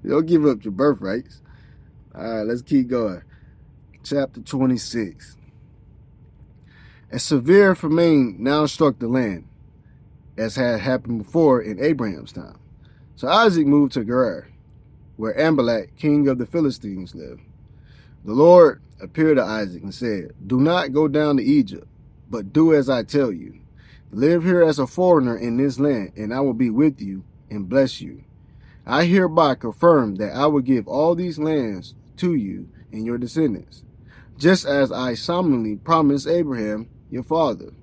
Don't 0.05 0.25
give 0.25 0.45
up 0.45 0.63
your 0.63 0.71
birthrights. 0.71 1.41
All 2.15 2.23
right, 2.23 2.41
let's 2.45 2.61
keep 2.61 2.87
going. 2.87 3.21
Chapter 4.03 4.41
26. 4.41 5.37
A 7.11 7.19
severe 7.19 7.75
famine 7.75 8.37
now 8.39 8.65
struck 8.65 8.99
the 8.99 9.07
land, 9.07 9.47
as 10.37 10.55
had 10.55 10.79
happened 10.79 11.23
before 11.23 11.61
in 11.61 11.79
Abraham's 11.79 12.31
time. 12.31 12.57
So 13.15 13.27
Isaac 13.27 13.67
moved 13.67 13.93
to 13.93 14.03
Gerar, 14.03 14.47
where 15.17 15.33
Amalek, 15.33 15.97
king 15.97 16.27
of 16.27 16.37
the 16.37 16.45
Philistines, 16.45 17.13
lived. 17.13 17.41
The 18.25 18.33
Lord 18.33 18.81
appeared 18.99 19.37
to 19.37 19.43
Isaac 19.43 19.83
and 19.83 19.93
said, 19.93 20.31
Do 20.45 20.59
not 20.59 20.93
go 20.93 21.07
down 21.07 21.37
to 21.37 21.43
Egypt, 21.43 21.87
but 22.29 22.53
do 22.53 22.73
as 22.73 22.89
I 22.89 23.03
tell 23.03 23.31
you. 23.31 23.59
Live 24.11 24.43
here 24.43 24.63
as 24.63 24.79
a 24.79 24.87
foreigner 24.87 25.37
in 25.37 25.57
this 25.57 25.79
land, 25.79 26.13
and 26.17 26.33
I 26.33 26.39
will 26.39 26.53
be 26.53 26.69
with 26.69 27.01
you 27.01 27.23
and 27.51 27.69
bless 27.69 28.01
you. 28.01 28.23
I 28.85 29.05
hereby 29.05 29.55
confirm 29.55 30.15
that 30.15 30.33
I 30.33 30.47
will 30.47 30.61
give 30.61 30.87
all 30.87 31.13
these 31.13 31.37
lands 31.37 31.93
to 32.17 32.33
you 32.33 32.69
and 32.91 33.05
your 33.05 33.17
descendants, 33.17 33.83
just 34.37 34.65
as 34.65 34.91
I 34.91 35.13
solemnly 35.13 35.75
promised 35.75 36.27
Abraham, 36.27 36.89
your 37.11 37.23
father. 37.23 37.73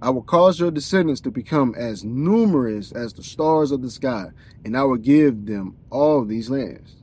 I 0.00 0.10
will 0.10 0.22
cause 0.22 0.60
your 0.60 0.70
descendants 0.70 1.20
to 1.22 1.30
become 1.30 1.74
as 1.76 2.04
numerous 2.04 2.92
as 2.92 3.12
the 3.12 3.22
stars 3.22 3.70
of 3.70 3.82
the 3.82 3.90
sky, 3.90 4.30
and 4.64 4.76
I 4.76 4.84
will 4.84 4.96
give 4.96 5.46
them 5.46 5.76
all 5.90 6.24
these 6.24 6.50
lands. 6.50 6.96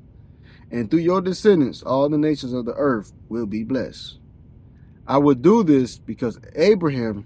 And 0.72 0.90
through 0.90 1.00
your 1.00 1.22
descendants, 1.22 1.84
all 1.84 2.10
the 2.10 2.18
nations 2.18 2.54
of 2.54 2.66
the 2.66 2.74
earth 2.74 3.14
will 3.30 3.46
be 3.46 3.64
blessed. 3.64 4.18
I 5.08 5.18
will 5.18 5.36
do 5.36 5.64
this 5.64 5.98
because 5.98 6.40
Abraham 6.56 7.26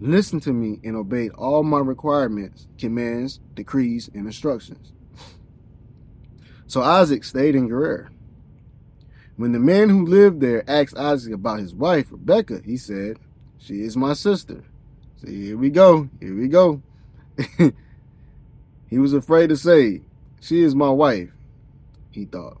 listened 0.00 0.42
to 0.42 0.52
me 0.52 0.80
and 0.84 0.96
obeyed 0.96 1.32
all 1.32 1.62
my 1.62 1.78
requirements, 1.78 2.66
commands, 2.78 3.40
decrees, 3.54 4.10
and 4.14 4.26
instructions. 4.26 4.92
So 6.66 6.82
Isaac 6.82 7.24
stayed 7.24 7.54
in 7.54 7.68
Gerar. 7.68 8.10
When 9.36 9.52
the 9.52 9.58
man 9.58 9.88
who 9.88 10.06
lived 10.06 10.40
there 10.40 10.68
asked 10.68 10.96
Isaac 10.96 11.34
about 11.34 11.60
his 11.60 11.74
wife, 11.74 12.10
Rebekah, 12.10 12.62
he 12.64 12.76
said, 12.76 13.18
She 13.58 13.82
is 13.82 13.96
my 13.96 14.12
sister. 14.12 14.64
So 15.16 15.28
here 15.28 15.56
we 15.56 15.70
go. 15.70 16.08
Here 16.20 16.36
we 16.36 16.48
go. 16.48 16.82
he 18.88 18.98
was 18.98 19.12
afraid 19.12 19.48
to 19.48 19.56
say, 19.56 20.02
She 20.40 20.62
is 20.62 20.74
my 20.74 20.90
wife, 20.90 21.30
he 22.10 22.24
thought. 22.24 22.58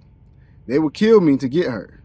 They 0.66 0.78
will 0.78 0.90
kill 0.90 1.20
me 1.20 1.36
to 1.36 1.48
get 1.48 1.66
her 1.66 2.00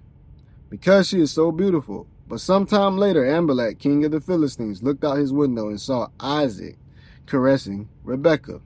because 0.69 1.07
she 1.07 1.19
is 1.19 1.31
so 1.31 1.51
beautiful. 1.51 2.07
But 2.29 2.39
sometime 2.39 2.97
later, 2.97 3.25
Amalek, 3.25 3.79
king 3.79 4.05
of 4.05 4.11
the 4.11 4.21
Philistines, 4.21 4.81
looked 4.81 5.03
out 5.03 5.17
his 5.17 5.33
window 5.33 5.67
and 5.67 5.81
saw 5.81 6.07
Isaac 6.19 6.77
caressing 7.25 7.89
Rebekah. 8.03 8.61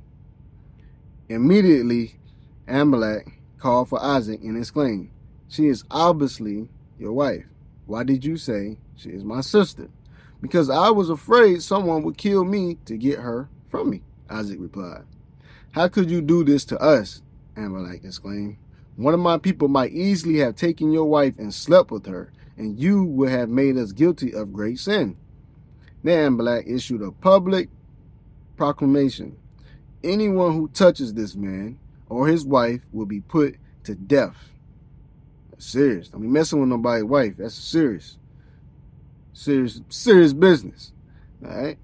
Immediately, 1.30 2.20
Amalek 2.68 3.40
called 3.58 3.90
for 3.90 4.04
Isaac 4.04 4.42
and 4.44 4.58
exclaimed, 4.58 5.10
She 5.48 5.68
is 5.68 5.84
obviously 5.90 6.70
your 7.00 7.14
wife. 7.14 7.46
Why 7.88 8.04
did 8.04 8.24
you 8.24 8.38
say 8.38 8.78
she 8.96 9.10
is 9.10 9.24
my 9.24 9.42
sister? 9.42 9.90
because 10.44 10.70
I 10.70 10.90
was 10.90 11.10
afraid 11.10 11.64
someone 11.64 12.04
would 12.04 12.18
kill 12.18 12.44
me 12.44 12.78
to 12.84 12.98
get 12.98 13.20
her 13.20 13.48
from 13.70 13.90
me, 13.90 14.02
Isaac 14.30 14.58
replied. 14.60 15.06
How 15.72 15.88
could 15.88 16.12
you 16.12 16.22
do 16.22 16.44
this 16.44 16.66
to 16.66 16.80
us? 16.82 17.22
Amalek 17.56 18.04
exclaimed. 18.04 18.58
One 18.98 19.14
of 19.14 19.22
my 19.22 19.38
people 19.38 19.70
might 19.70 19.94
easily 19.94 20.40
have 20.40 20.58
taken 20.58 20.92
your 20.92 21.06
wife 21.06 21.40
and 21.40 21.54
slept 21.54 21.92
with 21.92 22.06
her, 22.08 22.34
and 22.58 22.80
you 22.80 23.04
would 23.04 23.30
have 23.30 23.50
made 23.50 23.78
us 23.78 23.92
guilty 23.92 24.34
of 24.34 24.54
great 24.54 24.80
sin. 24.80 25.18
Then 26.04 26.26
Amalek 26.26 26.66
issued 26.68 27.02
a 27.02 27.12
public 27.12 27.70
proclamation. 28.58 29.38
Anyone 30.04 30.54
who 30.54 30.68
touches 30.68 31.14
this 31.14 31.36
man 31.36 31.80
or 32.10 32.28
his 32.28 32.46
wife 32.46 32.82
will 32.92 33.06
be 33.06 33.22
put 33.22 33.56
to 33.86 33.96
death. 33.96 34.36
That's 35.50 35.66
serious. 35.66 36.12
I 36.14 36.18
mean, 36.18 36.32
messing 36.32 36.60
with 36.60 36.70
nobody's 36.70 37.06
wife, 37.06 37.36
that's 37.38 37.56
serious. 37.56 38.18
Serious, 39.32 39.82
serious 39.90 40.34
business. 40.34 40.92
All 41.44 41.56
right. 41.56 41.78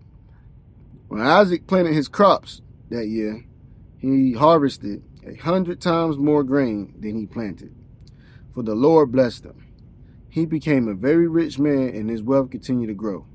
When 1.08 1.22
Isaac 1.22 1.66
planted 1.66 1.94
his 1.94 2.08
crops 2.08 2.62
that 2.90 3.08
year, 3.08 3.46
he 3.98 4.34
harvested 4.34 5.02
a 5.26 5.36
hundred 5.36 5.82
times 5.82 6.18
more 6.18 6.44
grain 6.44 6.94
than 7.00 7.16
he 7.16 7.26
planted. 7.26 7.74
For 8.54 8.64
the 8.64 8.76
Lord 8.76 9.12
blessed 9.12 9.46
him. 9.46 9.66
He 10.30 10.46
became 10.46 10.88
a 10.88 10.94
very 10.94 11.28
rich 11.28 11.58
man 11.58 11.90
and 11.90 12.10
his 12.10 12.22
wealth 12.22 12.52
continued 12.52 12.88
to 12.88 12.94
grow. 12.94 13.26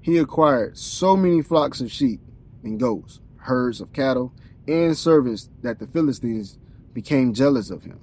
He 0.00 0.18
acquired 0.18 0.76
so 0.76 1.16
many 1.16 1.42
flocks 1.42 1.80
of 1.80 1.92
sheep 1.92 2.20
and 2.62 2.80
goats, 2.80 3.20
herds 3.36 3.80
of 3.80 3.92
cattle, 3.92 4.32
and 4.66 4.96
servants 4.96 5.48
that 5.62 5.78
the 5.78 5.86
Philistines 5.86 6.58
became 6.92 7.32
jealous 7.32 7.70
of 7.70 7.84
him. 7.84 8.00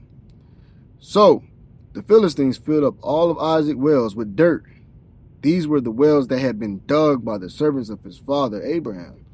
So 0.99 1.43
the 1.93 2.03
Philistines 2.03 2.57
filled 2.57 2.83
up 2.83 2.95
all 3.01 3.29
of 3.29 3.37
Isaac's 3.39 3.77
wells 3.77 4.15
with 4.15 4.35
dirt 4.35 4.65
these 5.41 5.67
were 5.67 5.81
the 5.81 5.91
wells 5.91 6.27
that 6.27 6.39
had 6.39 6.59
been 6.59 6.81
dug 6.87 7.23
by 7.23 7.37
the 7.37 7.49
servants 7.49 7.89
of 7.89 8.03
his 8.03 8.17
father 8.17 8.61
Abraham. 8.63 9.25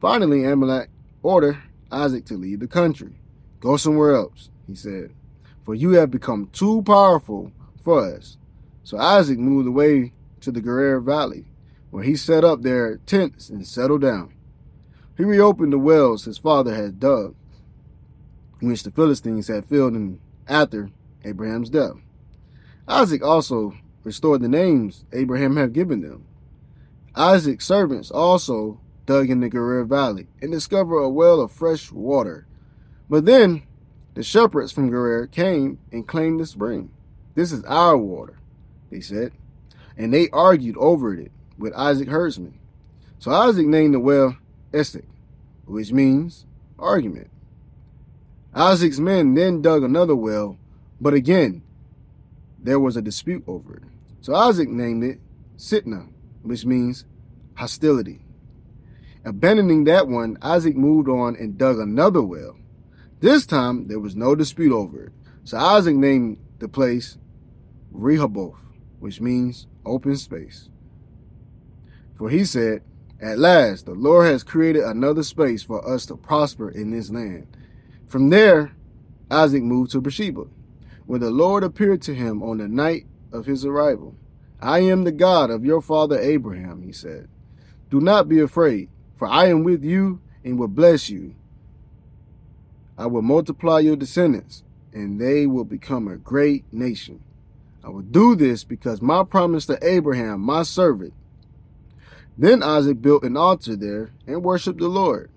Finally, 0.00 0.44
Amalek 0.44 0.90
ordered 1.22 1.58
Isaac 1.92 2.24
to 2.26 2.34
leave 2.34 2.60
the 2.60 2.66
country. 2.66 3.20
Go 3.60 3.76
somewhere 3.76 4.14
else, 4.14 4.50
he 4.66 4.74
said, 4.74 5.12
for 5.64 5.74
you 5.74 5.90
have 5.90 6.10
become 6.10 6.48
too 6.52 6.82
powerful 6.82 7.52
for 7.88 8.04
us. 8.04 8.36
So 8.84 8.98
Isaac 8.98 9.38
moved 9.38 9.66
away 9.66 10.12
to 10.42 10.52
the 10.52 10.60
Gerar 10.60 11.00
Valley, 11.00 11.46
where 11.90 12.04
he 12.04 12.16
set 12.16 12.44
up 12.44 12.60
their 12.60 12.98
tents 13.06 13.48
and 13.48 13.66
settled 13.66 14.02
down. 14.02 14.34
He 15.16 15.24
reopened 15.24 15.72
the 15.72 15.78
wells 15.78 16.26
his 16.26 16.36
father 16.36 16.74
had 16.74 17.00
dug, 17.00 17.34
which 18.60 18.82
the 18.82 18.90
Philistines 18.90 19.48
had 19.48 19.64
filled 19.64 19.94
in 19.94 20.20
after 20.46 20.90
Abraham's 21.24 21.70
death. 21.70 21.94
Isaac 22.86 23.24
also 23.24 23.72
restored 24.04 24.42
the 24.42 24.48
names 24.48 25.06
Abraham 25.14 25.56
had 25.56 25.72
given 25.72 26.02
them. 26.02 26.26
Isaac's 27.14 27.64
servants 27.64 28.10
also 28.10 28.80
dug 29.06 29.30
in 29.30 29.40
the 29.40 29.48
Gerar 29.48 29.84
Valley 29.84 30.26
and 30.42 30.52
discovered 30.52 30.98
a 30.98 31.08
well 31.08 31.40
of 31.40 31.52
fresh 31.52 31.90
water. 31.90 32.46
But 33.08 33.24
then 33.24 33.62
the 34.12 34.22
shepherds 34.22 34.72
from 34.72 34.90
Gerar 34.90 35.26
came 35.26 35.78
and 35.90 36.06
claimed 36.06 36.38
the 36.38 36.44
spring. 36.44 36.90
This 37.38 37.52
is 37.52 37.62
our 37.66 37.96
water, 37.96 38.36
they 38.90 39.00
said. 39.00 39.30
And 39.96 40.12
they 40.12 40.28
argued 40.30 40.76
over 40.76 41.14
it 41.14 41.30
with 41.56 41.72
Isaac 41.74 42.08
herdsmen. 42.08 42.58
So 43.20 43.30
Isaac 43.30 43.64
named 43.64 43.94
the 43.94 44.00
well 44.00 44.36
Esek, 44.74 45.04
which 45.64 45.92
means 45.92 46.46
argument. 46.80 47.30
Isaac's 48.52 48.98
men 48.98 49.34
then 49.34 49.62
dug 49.62 49.84
another 49.84 50.16
well, 50.16 50.58
but 51.00 51.14
again, 51.14 51.62
there 52.58 52.80
was 52.80 52.96
a 52.96 53.02
dispute 53.02 53.44
over 53.46 53.76
it. 53.76 53.82
So 54.20 54.34
Isaac 54.34 54.68
named 54.68 55.04
it 55.04 55.20
Sitnah, 55.56 56.08
which 56.42 56.64
means 56.64 57.04
hostility. 57.54 58.20
Abandoning 59.24 59.84
that 59.84 60.08
one, 60.08 60.38
Isaac 60.42 60.74
moved 60.74 61.08
on 61.08 61.36
and 61.36 61.56
dug 61.56 61.78
another 61.78 62.20
well. 62.20 62.56
This 63.20 63.46
time, 63.46 63.86
there 63.86 64.00
was 64.00 64.16
no 64.16 64.34
dispute 64.34 64.72
over 64.72 65.04
it. 65.04 65.12
So 65.44 65.56
Isaac 65.56 65.94
named 65.94 66.38
the 66.58 66.66
place 66.66 67.16
Rehoboth, 67.90 68.58
which 68.98 69.20
means 69.20 69.66
open 69.84 70.16
space. 70.16 70.68
For 72.16 72.30
he 72.30 72.44
said, 72.44 72.82
At 73.20 73.38
last, 73.38 73.86
the 73.86 73.94
Lord 73.94 74.26
has 74.26 74.42
created 74.42 74.82
another 74.82 75.22
space 75.22 75.62
for 75.62 75.86
us 75.88 76.06
to 76.06 76.16
prosper 76.16 76.68
in 76.70 76.90
this 76.90 77.10
land. 77.10 77.46
From 78.06 78.30
there, 78.30 78.72
Isaac 79.30 79.62
moved 79.62 79.92
to 79.92 80.00
Beersheba 80.00 80.44
where 81.08 81.18
the 81.18 81.30
Lord 81.30 81.64
appeared 81.64 82.02
to 82.02 82.14
him 82.14 82.42
on 82.42 82.58
the 82.58 82.68
night 82.68 83.06
of 83.32 83.46
his 83.46 83.64
arrival. 83.64 84.14
I 84.60 84.80
am 84.80 85.04
the 85.04 85.10
God 85.10 85.48
of 85.48 85.64
your 85.64 85.80
father 85.80 86.18
Abraham, 86.18 86.82
he 86.82 86.92
said. 86.92 87.28
Do 87.88 87.98
not 87.98 88.28
be 88.28 88.40
afraid, 88.40 88.90
for 89.16 89.26
I 89.26 89.46
am 89.46 89.64
with 89.64 89.82
you 89.82 90.20
and 90.44 90.58
will 90.58 90.68
bless 90.68 91.08
you. 91.08 91.34
I 92.98 93.06
will 93.06 93.22
multiply 93.22 93.78
your 93.78 93.96
descendants, 93.96 94.64
and 94.92 95.18
they 95.18 95.46
will 95.46 95.64
become 95.64 96.08
a 96.08 96.18
great 96.18 96.70
nation. 96.70 97.22
I 97.82 97.90
will 97.90 98.02
do 98.02 98.34
this 98.34 98.64
because 98.64 99.00
my 99.00 99.24
promise 99.24 99.66
to 99.66 99.78
Abraham, 99.82 100.40
my 100.40 100.62
servant. 100.62 101.14
Then 102.36 102.62
Isaac 102.62 103.00
built 103.02 103.24
an 103.24 103.36
altar 103.36 103.76
there 103.76 104.10
and 104.26 104.44
worshiped 104.44 104.78
the 104.78 104.88
Lord. 104.88 105.30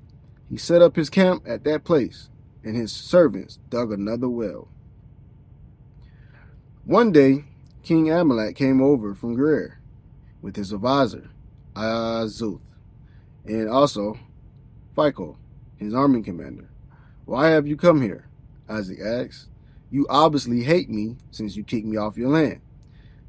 He 0.50 0.58
set 0.58 0.82
up 0.82 0.96
his 0.96 1.10
camp 1.10 1.44
at 1.48 1.64
that 1.64 1.84
place, 1.84 2.30
and 2.64 2.76
his 2.76 2.92
servants 2.92 3.60
dug 3.70 3.92
another 3.92 4.30
well. 4.30 4.68
One 6.84 7.12
day, 7.12 7.46
King 7.84 8.12
Amalek 8.12 8.56
came 8.56 8.82
over 8.82 9.16
from 9.16 9.36
Gerar 9.36 9.80
with 10.42 10.56
his 10.56 10.72
advisor, 10.72 11.30
Azuth, 11.76 12.60
and 13.46 13.70
also 13.70 14.20
Phicol, 14.96 15.38
his 15.78 15.94
army 15.94 16.22
commander. 16.22 16.70
Why 17.26 17.50
have 17.50 17.68
you 17.68 17.78
come 17.78 18.02
here? 18.02 18.28
Isaac 18.68 19.00
asked. 19.00 19.48
You 19.92 20.08
obviously 20.10 20.64
hate 20.64 20.90
me 20.90 21.18
since 21.30 21.56
you 21.56 21.64
kicked 21.64 21.86
me 21.86 21.98
off 21.98 22.18
your 22.18 22.30
land. 22.30 22.62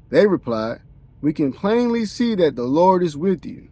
They 0.09 0.25
replied, 0.25 0.79
We 1.21 1.33
can 1.33 1.51
plainly 1.51 2.05
see 2.05 2.35
that 2.35 2.55
the 2.55 2.63
Lord 2.63 3.03
is 3.03 3.17
with 3.17 3.45
you. 3.45 3.67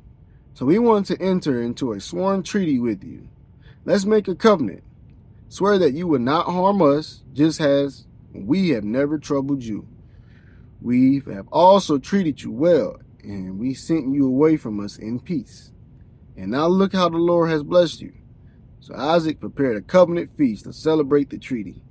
So 0.53 0.65
we 0.65 0.77
want 0.77 1.05
to 1.07 1.21
enter 1.21 1.61
into 1.61 1.93
a 1.93 2.01
sworn 2.01 2.43
treaty 2.43 2.77
with 2.77 3.03
you. 3.03 3.29
Let's 3.85 4.05
make 4.05 4.27
a 4.27 4.35
covenant. 4.35 4.83
Swear 5.47 5.79
that 5.79 5.93
you 5.93 6.05
will 6.05 6.19
not 6.19 6.45
harm 6.45 6.81
us, 6.81 7.23
just 7.33 7.61
as 7.61 8.05
we 8.33 8.69
have 8.69 8.83
never 8.83 9.17
troubled 9.17 9.63
you. 9.63 9.87
We 10.81 11.21
have 11.31 11.47
also 11.51 11.97
treated 11.97 12.41
you 12.41 12.51
well, 12.51 12.97
and 13.23 13.57
we 13.57 13.73
sent 13.73 14.13
you 14.13 14.27
away 14.27 14.57
from 14.57 14.79
us 14.79 14.97
in 14.97 15.19
peace. 15.19 15.71
And 16.35 16.51
now 16.51 16.67
look 16.67 16.93
how 16.93 17.09
the 17.09 17.17
Lord 17.17 17.49
has 17.49 17.63
blessed 17.63 18.01
you. 18.01 18.13
So 18.79 18.95
Isaac 18.95 19.39
prepared 19.39 19.77
a 19.77 19.81
covenant 19.81 20.35
feast 20.35 20.65
to 20.65 20.73
celebrate 20.73 21.29
the 21.29 21.37
treaty, 21.37 21.81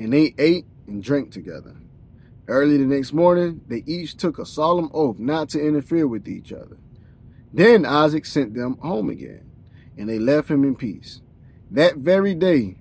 and 0.00 0.14
they 0.14 0.34
ate 0.38 0.64
and 0.86 1.02
drank 1.02 1.30
together. 1.30 1.76
Early 2.48 2.78
the 2.78 2.86
next 2.86 3.12
morning, 3.12 3.60
they 3.68 3.84
each 3.86 4.16
took 4.16 4.38
a 4.38 4.46
solemn 4.46 4.90
oath 4.94 5.18
not 5.18 5.50
to 5.50 5.60
interfere 5.60 6.08
with 6.08 6.26
each 6.26 6.54
other. 6.54 6.78
Then 7.52 7.84
Isaac 7.84 8.24
sent 8.24 8.54
them 8.54 8.78
home 8.78 9.10
again, 9.10 9.50
and 9.98 10.08
they 10.08 10.18
left 10.18 10.50
him 10.50 10.64
in 10.64 10.74
peace. 10.74 11.20
That 11.70 11.98
very 11.98 12.34
day, 12.34 12.78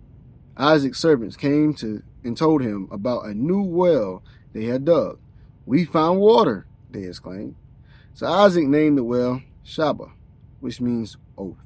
Isaac's 0.56 1.00
servants 1.00 1.36
came 1.36 1.74
to 1.76 2.04
and 2.24 2.38
told 2.38 2.62
him 2.62 2.88
about 2.90 3.26
a 3.26 3.34
new 3.34 3.64
well 3.64 4.24
they 4.54 4.66
had 4.66 4.86
dug. 4.86 5.20
We 5.66 5.84
found 5.84 6.22
water, 6.22 6.68
they 6.90 7.04
exclaimed. 7.04 7.56
So 8.14 8.28
Isaac 8.28 8.66
named 8.66 8.98
the 8.98 9.04
well 9.04 9.42
Shaba, 9.66 10.12
which 10.62 10.80
means 10.80 11.18
oath. 11.38 11.58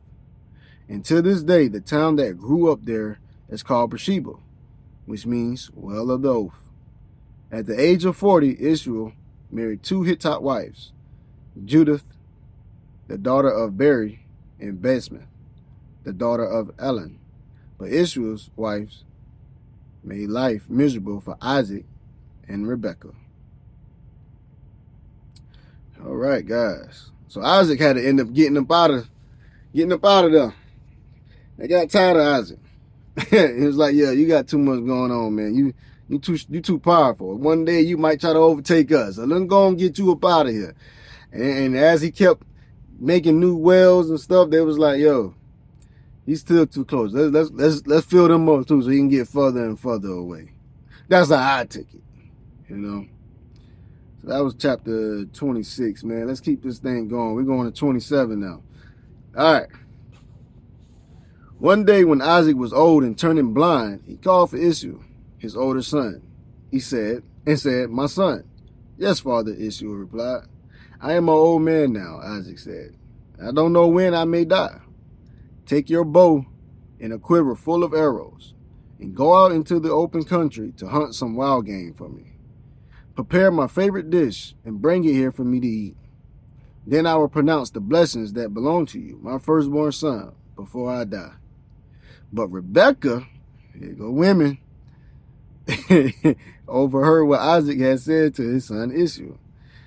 And 0.89 1.05
to 1.05 1.21
this 1.21 1.43
day, 1.43 1.67
the 1.67 1.79
town 1.79 2.15
that 2.15 2.39
grew 2.39 2.71
up 2.71 2.85
there 2.85 3.19
is 3.49 3.61
called 3.61 3.91
Beersheba, 3.91 4.33
which 5.05 5.25
means 5.25 5.69
well 5.73 6.11
of 6.11 6.21
the 6.21 6.33
oath. 6.33 6.69
At 7.51 7.65
the 7.65 7.79
age 7.79 8.05
of 8.05 8.17
40, 8.17 8.59
Israel 8.59 9.13
married 9.51 9.83
two 9.83 10.03
Hittite 10.03 10.41
wives, 10.41 10.91
Judith, 11.63 12.03
the 13.07 13.17
daughter 13.17 13.49
of 13.49 13.77
Beeri, 13.77 14.25
and 14.59 14.81
Basemath, 14.81 15.27
the 16.03 16.13
daughter 16.13 16.45
of 16.45 16.71
Ellen. 16.79 17.19
But 17.77 17.89
Israel's 17.89 18.49
wives 18.55 19.03
made 20.03 20.29
life 20.29 20.69
miserable 20.69 21.21
for 21.21 21.37
Isaac 21.41 21.85
and 22.47 22.67
Rebekah. 22.67 23.13
All 26.03 26.15
right, 26.15 26.45
guys. 26.45 27.11
So 27.27 27.41
Isaac 27.41 27.79
had 27.79 27.95
to 27.95 28.05
end 28.05 28.19
up 28.19 28.33
getting 28.33 28.57
up 28.57 28.71
out 28.71 28.91
of 28.91 29.09
getting 29.73 29.93
up 29.93 30.03
out 30.05 30.25
of 30.25 30.31
there. 30.31 30.53
They 31.57 31.67
got 31.67 31.89
tired 31.89 32.17
of 32.17 32.23
Isaac. 32.23 32.59
it 33.31 33.65
was 33.65 33.77
like, 33.77 33.95
yeah, 33.95 34.11
you 34.11 34.27
got 34.27 34.47
too 34.47 34.57
much 34.57 34.85
going 34.85 35.11
on, 35.11 35.35
man. 35.35 35.53
You 35.53 35.73
you 36.09 36.19
too 36.19 36.37
you 36.49 36.61
too 36.61 36.79
powerful. 36.79 37.37
One 37.37 37.65
day 37.65 37.81
you 37.81 37.97
might 37.97 38.19
try 38.19 38.33
to 38.33 38.39
overtake 38.39 38.91
us. 38.91 39.15
So 39.15 39.25
let's 39.25 39.45
go 39.45 39.67
and 39.67 39.77
get 39.77 39.97
you 39.97 40.11
up 40.11 40.25
out 40.25 40.47
of 40.47 40.51
here. 40.51 40.75
And, 41.31 41.43
and 41.43 41.77
as 41.77 42.01
he 42.01 42.11
kept 42.11 42.43
making 42.99 43.39
new 43.39 43.55
wells 43.55 44.09
and 44.09 44.19
stuff, 44.19 44.49
they 44.49 44.61
was 44.61 44.77
like, 44.77 44.99
yo, 44.99 45.35
he's 46.25 46.41
still 46.41 46.65
too 46.65 46.85
close. 46.85 47.13
Let's 47.13 47.31
let's 47.31 47.51
let's 47.51 47.87
let's 47.87 48.05
fill 48.05 48.27
them 48.27 48.49
up 48.49 48.67
too 48.67 48.81
so 48.81 48.89
he 48.89 48.97
can 48.97 49.09
get 49.09 49.27
further 49.27 49.63
and 49.63 49.79
further 49.79 50.09
away. 50.09 50.51
That's 51.07 51.31
I 51.31 51.65
take 51.65 51.93
it. 51.93 52.01
You 52.69 52.77
know. 52.77 53.05
So 54.21 54.29
that 54.29 54.43
was 54.43 54.55
chapter 54.55 55.25
26, 55.25 56.03
man. 56.05 56.27
Let's 56.27 56.39
keep 56.39 56.63
this 56.63 56.79
thing 56.79 57.09
going. 57.09 57.35
We're 57.35 57.43
going 57.43 57.69
to 57.69 57.77
27 57.77 58.39
now. 58.39 58.63
All 59.37 59.53
right. 59.53 59.67
One 61.63 61.85
day 61.85 62.03
when 62.03 62.21
Isaac 62.21 62.57
was 62.57 62.73
old 62.73 63.05
and 63.05 63.17
turning 63.17 63.53
blind, 63.53 64.03
he 64.05 64.17
called 64.17 64.49
for 64.49 64.57
Ishmael, 64.57 65.01
his 65.37 65.55
older 65.55 65.81
son. 65.81 66.21
He 66.69 66.81
said, 66.81 67.23
and 67.45 67.57
said, 67.57 67.89
My 67.89 68.07
son. 68.07 68.43
Yes, 68.97 69.21
father, 69.21 69.53
Ishmael 69.53 69.93
replied. 69.93 70.47
I 70.99 71.13
am 71.13 71.29
an 71.29 71.35
old 71.35 71.61
man 71.61 71.93
now, 71.93 72.19
Isaac 72.21 72.59
said. 72.59 72.97
I 73.41 73.53
don't 73.53 73.71
know 73.71 73.87
when 73.87 74.13
I 74.13 74.25
may 74.25 74.43
die. 74.43 74.81
Take 75.65 75.89
your 75.89 76.03
bow 76.03 76.45
and 76.99 77.13
a 77.13 77.17
quiver 77.17 77.55
full 77.55 77.85
of 77.85 77.93
arrows 77.93 78.53
and 78.99 79.15
go 79.15 79.33
out 79.33 79.53
into 79.53 79.79
the 79.79 79.89
open 79.89 80.25
country 80.25 80.73
to 80.73 80.89
hunt 80.89 81.15
some 81.15 81.33
wild 81.33 81.65
game 81.65 81.93
for 81.93 82.09
me. 82.09 82.33
Prepare 83.15 83.51
my 83.51 83.67
favorite 83.67 84.09
dish 84.09 84.53
and 84.65 84.81
bring 84.81 85.05
it 85.05 85.13
here 85.13 85.31
for 85.31 85.45
me 85.45 85.61
to 85.61 85.67
eat. 85.67 85.95
Then 86.85 87.07
I 87.07 87.15
will 87.15 87.29
pronounce 87.29 87.69
the 87.69 87.79
blessings 87.79 88.33
that 88.33 88.53
belong 88.53 88.85
to 88.87 88.99
you, 88.99 89.17
my 89.21 89.39
firstborn 89.39 89.93
son, 89.93 90.35
before 90.57 90.93
I 90.93 91.05
die. 91.05 91.35
But 92.33 92.47
Rebekah, 92.47 93.27
here 93.77 93.93
go 93.93 94.09
women, 94.09 94.57
overheard 96.67 97.25
what 97.25 97.39
Isaac 97.39 97.79
had 97.79 97.99
said 97.99 98.33
to 98.35 98.41
his 98.41 98.65
son 98.65 98.91
Israel. 98.91 99.37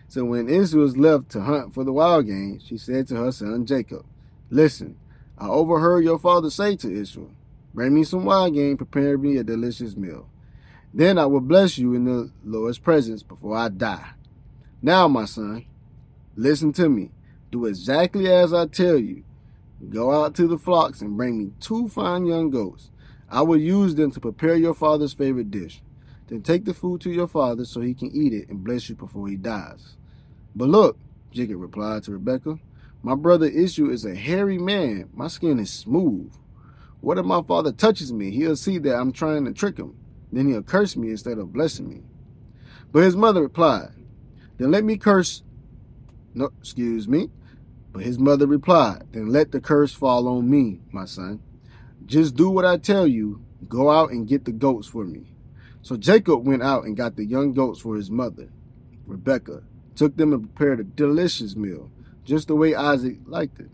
So 0.07 0.25
when 0.25 0.49
Israel 0.49 0.85
was 0.85 0.97
left 0.97 1.31
to 1.31 1.41
hunt 1.41 1.75
for 1.75 1.83
the 1.83 1.93
wild 1.93 2.27
game, 2.27 2.61
she 2.65 2.79
said 2.79 3.09
to 3.09 3.17
her 3.17 3.33
son 3.33 3.67
Jacob, 3.67 4.07
Listen, 4.49 4.97
I 5.37 5.49
overheard 5.49 6.05
your 6.05 6.21
father 6.21 6.49
say 6.49 6.77
to 6.77 7.01
Ishmael, 7.03 7.33
Bring 7.75 7.95
me 7.95 8.05
some 8.05 8.25
wild 8.25 8.55
game, 8.55 8.77
prepare 8.77 9.19
me 9.19 9.37
a 9.39 9.45
delicious 9.45 9.97
meal. 9.97 10.29
Then 10.95 11.19
I 11.19 11.27
will 11.27 11.41
bless 11.41 11.77
you 11.77 11.95
in 11.95 12.05
the 12.05 12.31
Lord's 12.45 12.79
presence 12.79 13.25
before 13.25 13.57
I 13.57 13.69
die. 13.69 14.11
Now, 14.81 15.09
my 15.09 15.25
son, 15.25 15.67
listen 16.37 16.73
to 16.75 16.89
me. 16.89 17.11
Do 17.51 17.67
exactly 17.67 18.33
as 18.33 18.55
I 18.55 18.67
tell 18.67 18.97
you. 18.97 19.25
Go 19.91 20.13
out 20.13 20.35
to 20.37 20.47
the 20.47 20.59
flocks 20.59 21.01
and 21.01 21.17
bring 21.17 21.39
me 21.39 21.53
two 21.61 21.89
fine 21.89 22.27
young 22.27 22.51
goats. 22.51 22.91
I 23.31 23.43
will 23.43 23.59
use 23.59 23.95
them 23.95 24.11
to 24.13 24.21
prepare 24.21 24.57
your 24.57 24.75
father's 24.75 25.13
favorite 25.13 25.51
dish. 25.51 25.83
Then 26.29 26.43
take 26.43 26.65
the 26.65 26.75
food 26.75 27.01
to 27.03 27.11
your 27.11 27.29
father 27.29 27.65
so 27.65 27.81
he 27.81 27.95
can 27.95 28.11
eat 28.13 28.33
it 28.33 28.49
and 28.49 28.65
bless 28.65 28.89
you 28.89 28.97
before 28.97 29.29
he 29.29 29.37
dies. 29.37 29.97
But 30.55 30.69
look, 30.69 30.99
Jacob 31.31 31.61
replied 31.61 32.05
to 32.05 32.13
Rebekah, 32.13 32.59
my 33.03 33.15
brother 33.15 33.47
Ishmael 33.47 33.93
is 33.93 34.05
a 34.05 34.15
hairy 34.15 34.59
man. 34.59 35.11
My 35.15 35.29
skin 35.29 35.61
is 35.61 35.71
smooth. 35.71 36.33
What 37.01 37.19
if 37.19 37.25
my 37.25 37.43
father 37.43 37.71
touches 37.71 38.13
me? 38.13 38.31
He'll 38.31 38.57
see 38.57 38.79
that 38.79 38.97
I'm 38.97 39.13
trying 39.13 39.45
to 39.45 39.53
trick 39.53 39.77
him. 39.77 39.97
Then 40.33 40.49
he'll 40.49 40.63
curse 40.63 40.97
me 40.97 41.11
instead 41.11 41.39
of 41.39 41.53
blessing 41.53 41.89
me. 41.89 42.03
But 42.91 43.05
his 43.05 43.15
mother 43.15 43.43
replied, 43.43 43.91
Then 44.59 44.73
let 44.73 44.83
me 44.83 44.97
curse. 44.97 45.43
No, 46.35 46.51
excuse 46.59 47.07
me. 47.07 47.31
But 47.97 48.05
his 48.05 48.19
mother 48.19 48.47
replied, 48.47 49.05
Then 49.13 49.29
let 49.29 49.53
the 49.53 49.61
curse 49.61 49.95
fall 49.95 50.29
on 50.29 50.51
me, 50.51 50.83
my 50.93 51.07
son. 51.07 51.41
Just 52.05 52.37
do 52.37 52.51
what 52.51 52.67
I 52.67 52.77
tell 52.77 53.07
you. 53.07 53.41
Go 53.71 53.91
out 53.91 54.11
and 54.11 54.29
get 54.29 54.45
the 54.45 54.53
goats 54.53 54.87
for 54.87 55.07
me. 55.07 55.35
So 55.81 55.97
Jacob 55.97 56.47
went 56.47 56.63
out 56.63 56.85
and 56.85 56.95
got 56.95 57.17
the 57.17 57.25
young 57.25 57.55
goats 57.55 57.81
for 57.81 57.97
his 57.97 58.11
mother, 58.11 58.51
Rebekah, 59.07 59.63
took 59.95 60.15
them 60.15 60.35
and 60.35 60.43
prepared 60.43 60.79
a 60.79 60.85
delicious 60.85 61.57
meal, 61.57 61.91
just 62.23 62.49
the 62.49 62.55
way 62.55 62.75
Isaac 62.75 63.17
liked 63.25 63.61
it. 63.61 63.71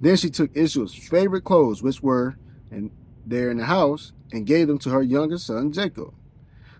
Then 0.00 0.16
she 0.16 0.30
took 0.30 0.56
Israel's 0.56 0.96
favorite 0.96 1.44
clothes, 1.44 1.80
which 1.80 2.02
were 2.02 2.36
and 2.72 2.90
there 3.24 3.52
in 3.52 3.58
the 3.58 3.66
house, 3.66 4.12
and 4.32 4.48
gave 4.48 4.66
them 4.66 4.78
to 4.78 4.90
her 4.90 5.02
youngest 5.02 5.46
son 5.46 5.70
Jacob. 5.70 6.12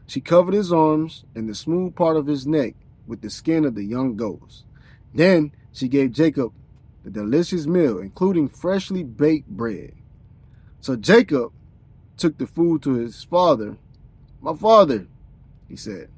She 0.09 0.21
covered 0.21 0.55
his 0.55 0.73
arms 0.73 1.25
and 1.37 1.49
the 1.49 1.55
smooth 1.55 1.95
part 1.95 2.17
of 2.17 2.27
his 2.27 2.49
neck 2.49 2.75
with 3.07 3.21
the 3.21 3.31
skin 3.31 3.65
of 3.65 3.77
the 3.77 3.85
young 3.85 4.17
goats. 4.17 4.65
Then 5.15 5.53
she 5.73 5.89
gave 5.89 6.13
Jacob 6.13 6.53
the 7.05 7.11
delicious 7.11 7.67
meal, 7.67 7.99
including 7.99 8.49
freshly 8.49 9.03
baked 9.03 9.49
bread. 9.49 9.93
So 10.81 10.97
Jacob 10.97 11.53
took 12.17 12.39
the 12.39 12.47
food 12.47 12.83
to 12.83 12.95
his 12.95 13.25
father. 13.25 13.77
My 14.41 14.55
father, 14.55 15.07
he 15.69 15.77
said. 15.77 16.11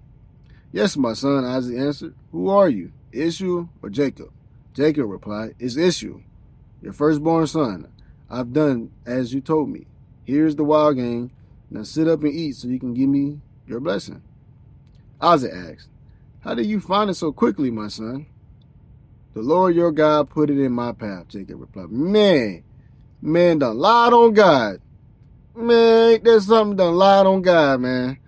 Yes, 0.73 0.97
my 0.97 1.13
son, 1.13 1.45
Isaac 1.45 1.77
answered. 1.77 2.15
Who 2.33 2.49
are 2.49 2.69
you, 2.69 2.93
Ishmael 3.13 3.69
or 3.83 3.91
Jacob? 3.91 4.31
Jacob 4.73 5.09
replied, 5.09 5.55
It's 5.59 5.77
Ishmael, 5.77 6.23
your 6.81 6.93
firstborn 6.93 7.47
son. 7.47 7.89
I've 8.29 8.53
done 8.53 8.93
as 9.05 9.35
you 9.35 9.41
told 9.41 9.69
me. 9.69 9.87
Here's 10.25 10.55
the 10.55 10.65
wild 10.65 10.97
game. 10.97 11.33
Now 11.71 11.83
sit 11.83 12.07
up 12.07 12.23
and 12.23 12.33
eat 12.33 12.57
so 12.57 12.69
you 12.69 12.79
can 12.79 12.95
give 12.95 13.09
me 13.09 13.41
your 13.67 13.81
blessing. 13.81 14.23
Isaac 15.21 15.53
asked, 15.53 15.89
How 16.41 16.55
did 16.55 16.67
you 16.67 16.81
find 16.81 17.11
it 17.11 17.15
so 17.15 17.33
quickly, 17.33 17.71
my 17.71 17.89
son? 17.89 18.27
The 19.33 19.43
Lord 19.43 19.77
your 19.77 19.93
God 19.93 20.29
put 20.29 20.51
it 20.51 20.59
in 20.59 20.73
my 20.73 20.93
path, 20.93 21.29
Jacob 21.29 21.61
replied. 21.61 21.91
Man, 21.91 22.65
man 23.23 23.59
done 23.61 23.79
lied 23.79 24.13
on 24.13 24.35
God. 24.35 24.81
Man, 25.55 26.21
there's 26.23 26.47
something 26.47 26.77
done 26.77 26.95
lied 26.97 27.27
on 27.27 27.43
God, 27.43 27.81
man. 27.81 28.19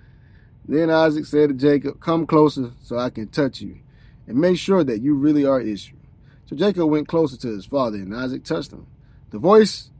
Then 0.66 0.90
Isaac 0.90 1.26
said 1.26 1.48
to 1.48 1.54
Jacob, 1.54 2.00
Come 2.00 2.26
closer 2.26 2.72
so 2.82 2.98
I 2.98 3.10
can 3.10 3.28
touch 3.28 3.60
you, 3.60 3.78
and 4.26 4.38
make 4.38 4.58
sure 4.58 4.84
that 4.84 5.00
you 5.00 5.14
really 5.14 5.44
are 5.44 5.60
Israel. 5.60 5.98
So 6.46 6.54
Jacob 6.54 6.88
went 6.88 7.08
closer 7.08 7.36
to 7.38 7.48
his 7.48 7.66
father, 7.66 7.96
and 7.96 8.14
Isaac 8.14 8.44
touched 8.44 8.72
him. 8.72 8.86
The 9.30 9.38
voice 9.38 9.90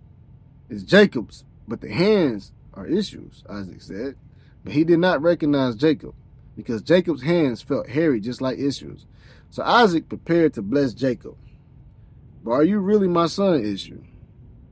is 0.68 0.84
Jacob's, 0.84 1.44
but 1.66 1.80
the 1.80 1.92
hands 1.92 2.52
are 2.74 2.86
Israel's, 2.86 3.42
Isaac 3.48 3.82
said. 3.82 4.16
But 4.62 4.74
he 4.74 4.84
did 4.84 5.00
not 5.00 5.20
recognize 5.20 5.74
Jacob, 5.74 6.14
because 6.56 6.82
Jacob's 6.82 7.22
hands 7.22 7.60
felt 7.60 7.88
hairy 7.88 8.20
just 8.20 8.40
like 8.40 8.58
Israel's. 8.58 9.06
So 9.52 9.62
Isaac 9.62 10.08
prepared 10.08 10.54
to 10.54 10.62
bless 10.62 10.94
Jacob. 10.94 11.36
But 12.42 12.52
are 12.52 12.64
you 12.64 12.78
really 12.78 13.06
my 13.06 13.26
son, 13.26 13.60
Israel? 13.60 14.00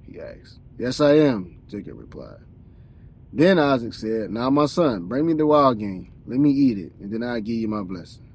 He 0.01 0.19
asked. 0.19 0.59
Yes, 0.79 1.03
I 1.03 1.17
am, 1.17 1.61
Jacob 1.69 1.99
replied. 1.99 2.41
Then 3.31 3.59
Isaac 3.59 3.93
said, 3.93 4.31
Now, 4.31 4.49
my 4.49 4.65
son, 4.65 5.05
bring 5.05 5.27
me 5.27 5.35
the 5.35 5.47
wild 5.47 5.79
game. 5.79 6.11
Let 6.27 6.41
me 6.41 6.51
eat 6.51 6.79
it, 6.79 6.93
and 6.99 7.13
then 7.13 7.23
I'll 7.23 7.43
give 7.43 7.57
you 7.57 7.69
my 7.69 7.83
blessing. 7.83 8.27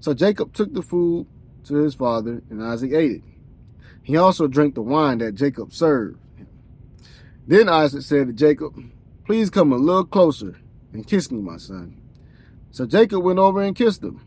So 0.00 0.14
Jacob 0.14 0.54
took 0.54 0.72
the 0.72 0.80
food 0.80 1.26
to 1.64 1.74
his 1.74 1.94
father, 1.94 2.42
and 2.48 2.64
Isaac 2.64 2.92
ate 2.94 3.12
it. 3.12 3.22
He 4.02 4.16
also 4.16 4.46
drank 4.46 4.76
the 4.76 4.82
wine 4.82 5.18
that 5.18 5.34
Jacob 5.34 5.74
served. 5.74 6.18
Then 7.46 7.68
Isaac 7.68 8.00
said 8.00 8.28
to 8.28 8.32
Jacob, 8.32 8.74
Please 9.26 9.50
come 9.50 9.70
a 9.70 9.76
little 9.76 10.06
closer 10.06 10.56
and 10.94 11.06
kiss 11.06 11.30
me, 11.30 11.42
my 11.42 11.58
son. 11.58 12.00
So 12.70 12.86
Jacob 12.86 13.22
went 13.22 13.38
over 13.38 13.60
and 13.60 13.76
kissed 13.76 14.02
him. 14.02 14.22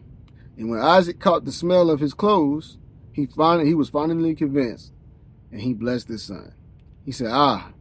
And 0.57 0.69
when 0.69 0.81
Isaac 0.81 1.19
caught 1.19 1.45
the 1.45 1.51
smell 1.51 1.89
of 1.89 1.99
his 1.99 2.15
clothes, 2.15 2.77
he 3.13 3.27
finally 3.27 3.67
he 3.67 3.75
was 3.75 3.89
finally 3.89 4.35
convinced, 4.35 4.91
and 5.51 5.61
he 5.61 5.73
blessed 5.73 6.07
his 6.07 6.23
son. 6.23 6.53
He 7.05 7.11
said, 7.11 7.29
Ah, 7.31 7.71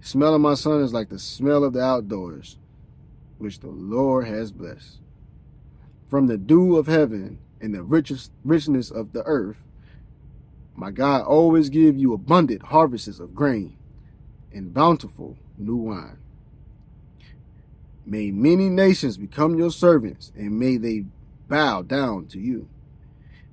the 0.00 0.06
smell 0.06 0.34
of 0.34 0.40
my 0.40 0.54
son 0.54 0.82
is 0.82 0.92
like 0.92 1.08
the 1.08 1.18
smell 1.18 1.64
of 1.64 1.72
the 1.72 1.82
outdoors, 1.82 2.58
which 3.38 3.60
the 3.60 3.68
Lord 3.68 4.26
has 4.26 4.52
blessed. 4.52 4.98
From 6.08 6.26
the 6.26 6.36
dew 6.36 6.76
of 6.76 6.86
heaven 6.86 7.38
and 7.60 7.74
the 7.74 7.82
richest 7.82 8.30
richness 8.44 8.90
of 8.90 9.12
the 9.12 9.22
earth, 9.24 9.56
my 10.74 10.90
God 10.90 11.22
always 11.22 11.70
give 11.70 11.96
you 11.96 12.12
abundant 12.12 12.64
harvests 12.64 13.18
of 13.18 13.34
grain 13.34 13.78
and 14.52 14.74
bountiful 14.74 15.38
new 15.56 15.76
wine. 15.76 16.18
May 18.04 18.30
many 18.30 18.68
nations 18.68 19.16
become 19.16 19.58
your 19.58 19.70
servants, 19.70 20.32
and 20.36 20.58
may 20.58 20.76
they 20.76 21.06
bow 21.48 21.82
down 21.82 22.26
to 22.28 22.38
you. 22.38 22.68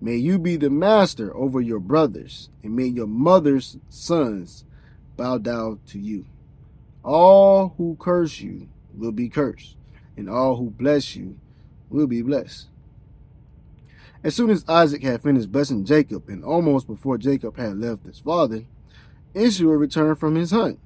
May 0.02 0.18
you 0.18 0.38
be 0.38 0.58
the 0.58 0.70
master 0.70 1.36
over 1.36 1.62
your 1.62 1.80
brothers, 1.80 2.50
and 2.62 2.76
may 2.76 2.88
your 2.88 3.08
mother's 3.08 3.78
sons 3.90 4.66
bow 5.16 5.38
down 5.38 5.80
to 5.88 6.00
you. 6.00 6.26
All 7.04 7.74
who 7.78 7.96
curse 8.00 8.40
you 8.40 8.68
will 8.94 9.12
be 9.12 9.30
cursed, 9.30 9.78
and 10.18 10.30
all 10.30 10.58
who 10.58 10.70
bless 10.70 11.16
you 11.16 11.38
will 11.90 12.08
be 12.08 12.22
blessed. 12.22 12.68
As 14.24 14.36
soon 14.36 14.50
as 14.50 14.66
Isaac 14.68 15.04
had 15.04 15.22
finished 15.22 15.52
blessing 15.52 15.86
Jacob, 15.86 16.30
and 16.30 16.44
almost 16.44 16.88
before 16.88 17.18
Jacob 17.18 17.58
had 17.58 17.78
left 17.78 18.06
his 18.06 18.20
father, 18.20 18.66
Israel 19.34 19.76
returned 19.76 20.20
from 20.20 20.36
his 20.36 20.52
hunt. 20.52 20.80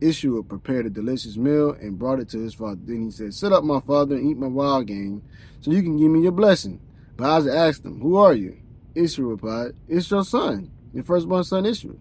Israel 0.00 0.42
prepared 0.42 0.86
a 0.86 0.90
delicious 0.90 1.36
meal 1.36 1.70
and 1.72 1.98
brought 1.98 2.20
it 2.20 2.28
to 2.30 2.38
his 2.38 2.54
father. 2.54 2.80
Then 2.82 3.04
he 3.04 3.10
said, 3.10 3.34
Sit 3.34 3.52
up, 3.52 3.64
my 3.64 3.80
father, 3.80 4.16
and 4.16 4.30
eat 4.30 4.36
my 4.36 4.46
wild 4.46 4.86
game, 4.86 5.22
so 5.60 5.70
you 5.70 5.82
can 5.82 5.98
give 5.98 6.10
me 6.10 6.22
your 6.22 6.32
blessing. 6.32 6.80
But 7.16 7.30
Isaac 7.30 7.54
asked 7.54 7.84
him, 7.84 8.00
Who 8.00 8.16
are 8.16 8.34
you? 8.34 8.58
Israel 8.94 9.30
replied, 9.30 9.72
It's 9.88 10.10
your 10.10 10.24
son, 10.24 10.70
your 10.92 11.04
firstborn 11.04 11.44
son 11.44 11.66
Israel. 11.66 11.98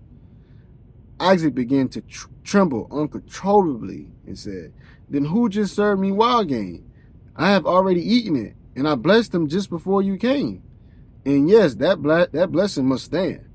Isaac 1.20 1.56
began 1.56 1.88
to 1.90 2.02
tr- 2.02 2.28
tremble 2.44 2.88
uncontrollably 2.92 4.10
and 4.28 4.38
said, 4.38 4.74
Then 5.10 5.26
who 5.26 5.48
just 5.48 5.76
served 5.76 6.02
me 6.02 6.12
wild 6.12 6.50
game? 6.50 6.92
I 7.36 7.52
have 7.52 7.66
already 7.66 8.02
eaten 8.02 8.36
it, 8.36 8.56
and 8.76 8.88
I 8.88 8.96
blessed 8.96 9.34
him 9.34 9.48
just 9.48 9.70
before 9.70 10.02
you 10.02 10.18
came. 10.18 10.64
And 11.26 11.50
yes, 11.50 11.76
that 11.76 12.04
that 12.34 12.52
blessing 12.52 12.88
must 12.88 13.06
stand. 13.06 13.46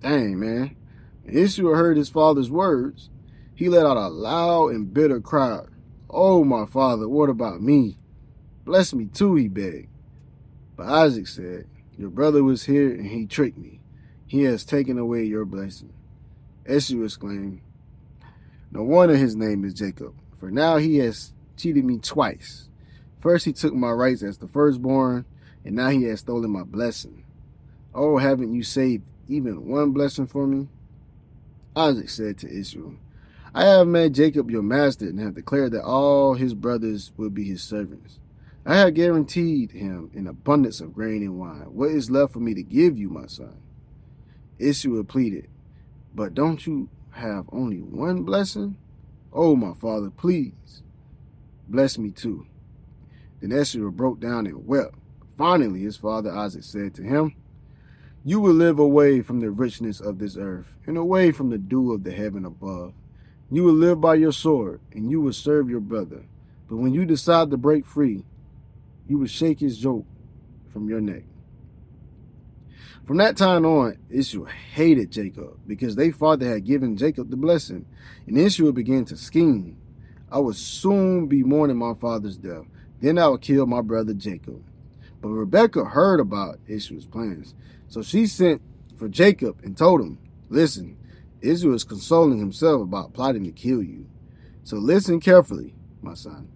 Dang, 0.00 0.38
man. 0.38 0.76
Israel 1.26 1.74
heard 1.74 1.96
his 1.96 2.08
father's 2.08 2.50
words. 2.50 3.10
He 3.54 3.68
let 3.68 3.86
out 3.86 3.96
a 3.96 4.08
loud 4.08 4.68
and 4.72 4.92
bitter 4.92 5.20
cry. 5.20 5.60
Oh, 6.10 6.44
my 6.44 6.66
father, 6.66 7.08
what 7.08 7.28
about 7.28 7.62
me? 7.62 7.98
Bless 8.64 8.94
me 8.94 9.06
too, 9.06 9.34
he 9.34 9.48
begged. 9.48 9.88
But 10.76 10.86
Isaac 10.88 11.26
said, 11.26 11.66
Your 11.96 12.10
brother 12.10 12.42
was 12.42 12.64
here 12.64 12.90
and 12.90 13.06
he 13.06 13.26
tricked 13.26 13.58
me. 13.58 13.80
He 14.26 14.42
has 14.44 14.64
taken 14.64 14.98
away 14.98 15.24
your 15.24 15.44
blessing. 15.44 15.92
Esau 16.68 17.02
exclaimed, 17.02 17.60
No 18.72 18.82
wonder 18.82 19.16
his 19.16 19.36
name 19.36 19.64
is 19.64 19.74
Jacob, 19.74 20.14
for 20.38 20.50
now 20.50 20.78
he 20.78 20.98
has 20.98 21.32
cheated 21.56 21.84
me 21.84 21.98
twice. 21.98 22.68
First 23.20 23.44
he 23.44 23.52
took 23.52 23.74
my 23.74 23.90
rights 23.90 24.22
as 24.22 24.38
the 24.38 24.48
firstborn, 24.48 25.24
and 25.64 25.76
now 25.76 25.88
he 25.90 26.04
has 26.04 26.20
stolen 26.20 26.50
my 26.50 26.62
blessing. 26.62 27.24
Oh, 27.94 28.18
haven't 28.18 28.52
you 28.54 28.62
saved 28.62 29.04
even 29.28 29.68
one 29.68 29.92
blessing 29.92 30.26
for 30.26 30.46
me? 30.46 30.68
Isaac 31.76 32.08
said 32.08 32.38
to 32.38 32.48
Israel, 32.48 32.94
I 33.54 33.64
have 33.64 33.86
made 33.86 34.14
Jacob 34.14 34.50
your 34.50 34.62
master 34.62 35.06
and 35.06 35.18
have 35.20 35.34
declared 35.34 35.72
that 35.72 35.84
all 35.84 36.34
his 36.34 36.54
brothers 36.54 37.12
will 37.16 37.30
be 37.30 37.44
his 37.44 37.62
servants. 37.62 38.18
I 38.66 38.76
have 38.76 38.94
guaranteed 38.94 39.72
him 39.72 40.10
an 40.14 40.26
abundance 40.26 40.80
of 40.80 40.94
grain 40.94 41.22
and 41.22 41.38
wine. 41.38 41.66
What 41.72 41.90
is 41.90 42.10
left 42.10 42.32
for 42.32 42.40
me 42.40 42.54
to 42.54 42.62
give 42.62 42.96
you, 42.96 43.10
my 43.10 43.26
son? 43.26 43.60
Israel 44.58 45.04
pleaded, 45.04 45.48
But 46.14 46.34
don't 46.34 46.66
you 46.66 46.88
have 47.10 47.46
only 47.52 47.78
one 47.78 48.22
blessing? 48.22 48.76
Oh, 49.32 49.54
my 49.56 49.74
father, 49.74 50.10
please, 50.10 50.82
bless 51.68 51.98
me 51.98 52.10
too. 52.10 52.46
Then 53.40 53.52
Israel 53.52 53.90
broke 53.90 54.20
down 54.20 54.46
and 54.46 54.66
wept. 54.66 54.94
Finally, 55.36 55.82
his 55.82 55.96
father 55.96 56.30
Isaac 56.30 56.62
said 56.62 56.94
to 56.94 57.02
him, 57.02 57.34
You 58.26 58.40
will 58.40 58.54
live 58.54 58.78
away 58.78 59.20
from 59.20 59.40
the 59.40 59.50
richness 59.50 60.00
of 60.00 60.18
this 60.18 60.38
earth 60.38 60.76
and 60.86 60.96
away 60.96 61.30
from 61.30 61.50
the 61.50 61.58
dew 61.58 61.92
of 61.92 62.04
the 62.04 62.12
heaven 62.12 62.46
above. 62.46 62.94
You 63.50 63.64
will 63.64 63.74
live 63.74 64.00
by 64.00 64.14
your 64.14 64.32
sword 64.32 64.80
and 64.92 65.10
you 65.10 65.20
will 65.20 65.34
serve 65.34 65.68
your 65.68 65.80
brother. 65.80 66.24
But 66.66 66.76
when 66.76 66.94
you 66.94 67.04
decide 67.04 67.50
to 67.50 67.58
break 67.58 67.84
free, 67.84 68.24
you 69.06 69.18
will 69.18 69.26
shake 69.26 69.60
his 69.60 69.84
yoke 69.84 70.06
from 70.72 70.88
your 70.88 71.02
neck. 71.02 71.24
From 73.06 73.18
that 73.18 73.36
time 73.36 73.66
on, 73.66 73.98
Israel 74.08 74.46
hated 74.46 75.10
Jacob 75.10 75.58
because 75.66 75.94
their 75.94 76.10
father 76.10 76.48
had 76.48 76.64
given 76.64 76.96
Jacob 76.96 77.28
the 77.28 77.36
blessing, 77.36 77.84
and 78.26 78.38
Israel 78.38 78.72
began 78.72 79.04
to 79.04 79.18
scheme. 79.18 79.76
I 80.32 80.38
will 80.38 80.54
soon 80.54 81.26
be 81.26 81.42
mourning 81.42 81.76
my 81.76 81.92
father's 81.92 82.38
death. 82.38 82.64
Then 83.02 83.18
I 83.18 83.26
will 83.26 83.36
kill 83.36 83.66
my 83.66 83.82
brother 83.82 84.14
Jacob. 84.14 84.64
But 85.20 85.28
Rebekah 85.28 85.84
heard 85.84 86.20
about 86.20 86.58
Israel's 86.66 87.06
plans. 87.06 87.54
So 87.94 88.02
she 88.02 88.26
sent 88.26 88.60
for 88.96 89.08
Jacob 89.08 89.60
and 89.62 89.78
told 89.78 90.00
him, 90.00 90.18
Listen, 90.48 90.96
Israel 91.40 91.76
is 91.76 91.84
consoling 91.84 92.40
himself 92.40 92.82
about 92.82 93.12
plotting 93.12 93.44
to 93.44 93.52
kill 93.52 93.84
you. 93.84 94.08
So 94.64 94.78
listen 94.78 95.20
carefully, 95.20 95.76
my 96.02 96.14
son. 96.14 96.48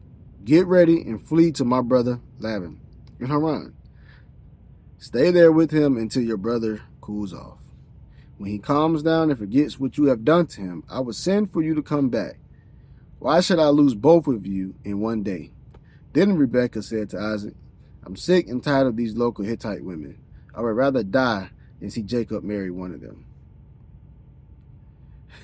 Get 0.44 0.66
ready 0.66 1.00
and 1.02 1.24
flee 1.24 1.52
to 1.52 1.64
my 1.64 1.80
brother 1.80 2.18
Laban 2.40 2.80
in 3.20 3.26
Haran. 3.26 3.72
Stay 4.98 5.30
there 5.30 5.52
with 5.52 5.70
him 5.70 5.96
until 5.96 6.24
your 6.24 6.38
brother 6.38 6.82
cools 7.00 7.32
off. 7.32 7.58
When 8.38 8.50
he 8.50 8.58
calms 8.58 9.04
down 9.04 9.30
and 9.30 9.38
forgets 9.38 9.78
what 9.78 9.96
you 9.96 10.06
have 10.06 10.24
done 10.24 10.48
to 10.48 10.60
him, 10.60 10.82
I 10.90 10.98
will 10.98 11.12
send 11.12 11.52
for 11.52 11.62
you 11.62 11.72
to 11.76 11.82
come 11.82 12.08
back. 12.08 12.40
Why 13.20 13.42
should 13.42 13.60
I 13.60 13.68
lose 13.68 13.94
both 13.94 14.26
of 14.26 14.44
you 14.44 14.74
in 14.82 14.98
one 14.98 15.22
day? 15.22 15.52
Then 16.14 16.36
Rebekah 16.36 16.82
said 16.82 17.10
to 17.10 17.20
Isaac, 17.20 17.54
I'm 18.04 18.16
sick 18.16 18.48
and 18.48 18.60
tired 18.60 18.88
of 18.88 18.96
these 18.96 19.14
local 19.14 19.44
Hittite 19.44 19.84
women. 19.84 20.18
I 20.54 20.60
would 20.60 20.76
rather 20.76 21.02
die 21.02 21.50
than 21.80 21.90
see 21.90 22.02
Jacob 22.02 22.42
marry 22.42 22.70
one 22.70 22.92
of 22.92 23.00
them. 23.00 23.24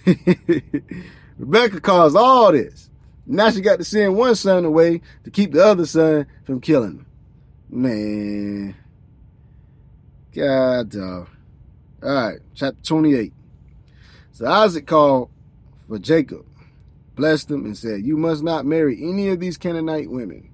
Rebekah 1.38 1.80
caused 1.80 2.16
all 2.16 2.52
this. 2.52 2.90
Now 3.26 3.50
she 3.50 3.60
got 3.60 3.78
to 3.78 3.84
send 3.84 4.16
one 4.16 4.34
son 4.34 4.64
away 4.64 5.00
to 5.24 5.30
keep 5.30 5.52
the 5.52 5.64
other 5.64 5.86
son 5.86 6.26
from 6.44 6.60
killing 6.60 6.90
him. 6.98 7.06
Man. 7.70 8.76
God 10.34 10.90
dog. 10.90 11.28
All 12.02 12.14
right, 12.14 12.38
chapter 12.54 12.82
28. 12.82 13.32
So 14.32 14.46
Isaac 14.46 14.86
called 14.86 15.30
for 15.88 15.98
Jacob, 15.98 16.44
blessed 17.14 17.50
him, 17.50 17.64
and 17.64 17.76
said, 17.76 18.04
You 18.04 18.16
must 18.16 18.42
not 18.42 18.66
marry 18.66 19.00
any 19.02 19.28
of 19.28 19.40
these 19.40 19.56
Canaanite 19.56 20.10
women. 20.10 20.50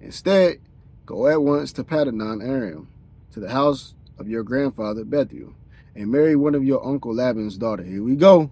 Instead, 0.00 0.60
go 1.06 1.26
at 1.26 1.42
once 1.42 1.72
to 1.72 1.84
Paddan 1.84 2.46
Aram, 2.46 2.88
to 3.36 3.40
the 3.40 3.50
house 3.50 3.92
of 4.18 4.30
your 4.30 4.42
grandfather 4.42 5.04
Bethuel, 5.04 5.52
and 5.94 6.10
marry 6.10 6.34
one 6.34 6.54
of 6.54 6.64
your 6.64 6.82
uncle 6.82 7.14
Laban's 7.14 7.58
daughter. 7.58 7.82
Here 7.82 8.02
we 8.02 8.16
go. 8.16 8.50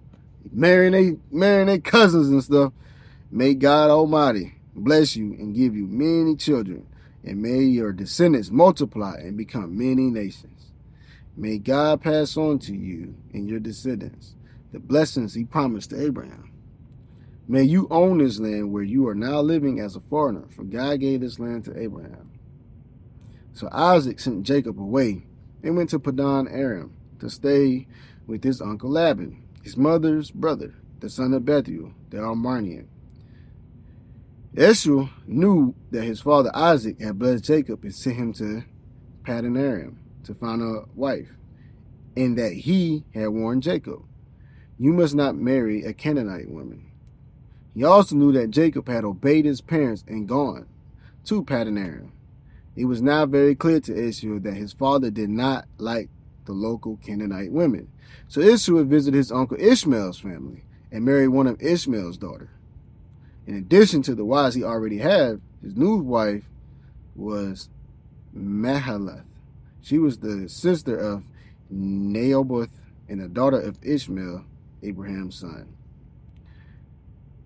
Marrying 0.53 0.92
they 0.92 1.16
marrying 1.31 1.68
their 1.68 1.79
cousins 1.79 2.29
and 2.29 2.44
stuff. 2.44 2.75
May 3.31 3.55
God 3.55 3.88
Almighty 3.88 4.57
bless 4.77 5.16
you 5.16 5.33
and 5.38 5.55
give 5.55 5.75
you 5.75 5.87
many 5.87 6.37
children, 6.37 6.87
and 7.25 7.40
may 7.40 7.61
your 7.61 7.94
descendants 7.94 8.51
multiply 8.51 9.16
and 9.16 9.38
become 9.38 9.79
many 9.79 10.11
nations. 10.11 10.66
May 11.35 11.57
God 11.57 12.03
pass 12.03 12.37
on 12.37 12.59
to 12.59 12.75
you 12.75 13.14
and 13.33 13.49
your 13.49 13.61
descendants 13.61 14.35
the 14.70 14.81
blessings 14.81 15.33
he 15.33 15.44
promised 15.44 15.90
to 15.90 16.03
Abraham. 16.05 16.53
May 17.49 17.62
you 17.62 17.88
own 17.90 18.18
this 18.18 18.38
land 18.38 18.70
where 18.70 18.83
you 18.83 19.09
are 19.09 19.14
now 19.14 19.40
living 19.40 19.81
as 19.81 19.97
a 19.97 20.01
foreigner, 20.01 20.44
for 20.55 20.62
God 20.62 21.01
gave 21.01 21.23
this 21.23 21.38
land 21.38 21.64
to 21.64 21.81
Abraham. 21.81 22.34
So 23.55 23.69
Isaac 23.71 24.19
sent 24.19 24.43
Jacob 24.43 24.81
away 24.81 25.27
and 25.62 25.77
went 25.77 25.90
to 25.90 26.01
Paddan 26.01 26.53
Aram 26.53 26.93
to 27.21 27.31
stay 27.31 27.87
with 28.27 28.43
his 28.43 28.61
uncle 28.61 28.90
Laban, 28.90 29.45
his 29.62 29.77
mother's 29.77 30.33
brother, 30.33 30.75
the 30.99 31.09
son 31.09 31.33
of 31.33 31.45
Bethuel, 31.45 31.93
the 32.11 32.19
Aramean. 32.19 32.88
Esau 34.57 35.09
knew 35.27 35.75
that 35.93 36.03
his 36.03 36.21
father 36.21 36.51
Isaac 36.53 37.01
had 37.01 37.19
blessed 37.19 37.45
Jacob 37.45 37.85
and 37.85 37.95
sent 37.95 38.17
him 38.17 38.33
to 38.35 38.64
Paddan 39.25 39.59
Aram 39.59 40.01
to 40.25 40.35
find 40.35 40.61
a 40.61 40.85
wife, 40.95 41.31
and 42.17 42.37
that 42.37 42.53
he 42.53 43.05
had 43.14 43.29
warned 43.29 43.62
Jacob, 43.62 44.03
You 44.79 44.93
must 44.93 45.14
not 45.14 45.37
marry 45.37 45.85
a 45.85 45.93
Canaanite 45.93 46.51
woman. 46.51 46.90
He 47.75 47.85
also 47.85 48.17
knew 48.17 48.33
that 48.33 48.51
Jacob 48.51 48.88
had 48.88 49.05
obeyed 49.05 49.45
his 49.45 49.61
parents 49.61 50.05
and 50.09 50.29
gone 50.29 50.67
to 51.25 51.45
Paddan 51.45 51.79
Aram. 51.79 52.12
It 52.77 52.87
was 52.87 53.01
now 53.01 53.27
very 53.27 53.55
clear 53.55 53.81
to 53.81 53.95
Israel 53.95 54.41
that 54.41 54.55
his 54.55 54.73
father 54.73 55.11
did 55.11 55.31
not 55.31 55.67
like 55.79 56.09
the 56.45 56.53
local 56.53 56.97
Canaanite 56.97 57.53
women. 57.53 57.89
So 58.29 58.41
Israel 58.41 58.85
visited 58.85 59.17
his 59.17 59.33
uncle 59.33 59.57
Ishmael's 59.61 60.19
family 60.19 60.65
and 60.91 61.05
married 61.05 61.29
one 61.29 61.47
of 61.47 61.61
Ishmael's 61.61 62.19
daughters. 62.19 62.49
In 63.47 63.57
addition 63.57 64.03
to 64.03 64.15
the 64.15 64.25
wives 64.25 64.55
he 64.55 64.65
already 64.65 64.99
had, 64.99 65.41
his 65.63 65.77
new 65.77 65.99
wife 65.99 66.45
was 67.15 67.69
Mahalath. 68.37 69.25
She 69.83 69.99
was 69.99 70.19
the 70.19 70.49
sister 70.49 70.97
of 70.99 71.25
Neoboth 71.73 72.71
and 73.09 73.21
the 73.21 73.29
daughter 73.29 73.61
of 73.61 73.79
Ishmael, 73.83 74.45
Abraham's 74.83 75.37
son. 75.37 75.69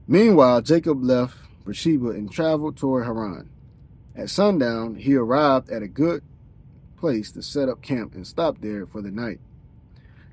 Meanwhile, 0.07 0.63
Jacob 0.63 1.03
left 1.03 1.37
Beersheba 1.65 2.11
and 2.11 2.31
traveled 2.31 2.77
toward 2.77 3.05
Haran. 3.05 3.51
At 4.19 4.31
sundown, 4.31 4.97
he 4.97 5.15
arrived 5.15 5.71
at 5.71 5.83
a 5.83 5.89
good 5.89 6.25
place 6.97 7.31
to 7.33 7.43
set 7.43 7.69
up 7.69 7.81
camp 7.81 8.17
and 8.17 8.27
stop 8.27 8.61
there 8.61 8.85
for 8.85 9.01
the 9.01 9.13
night. 9.13 9.39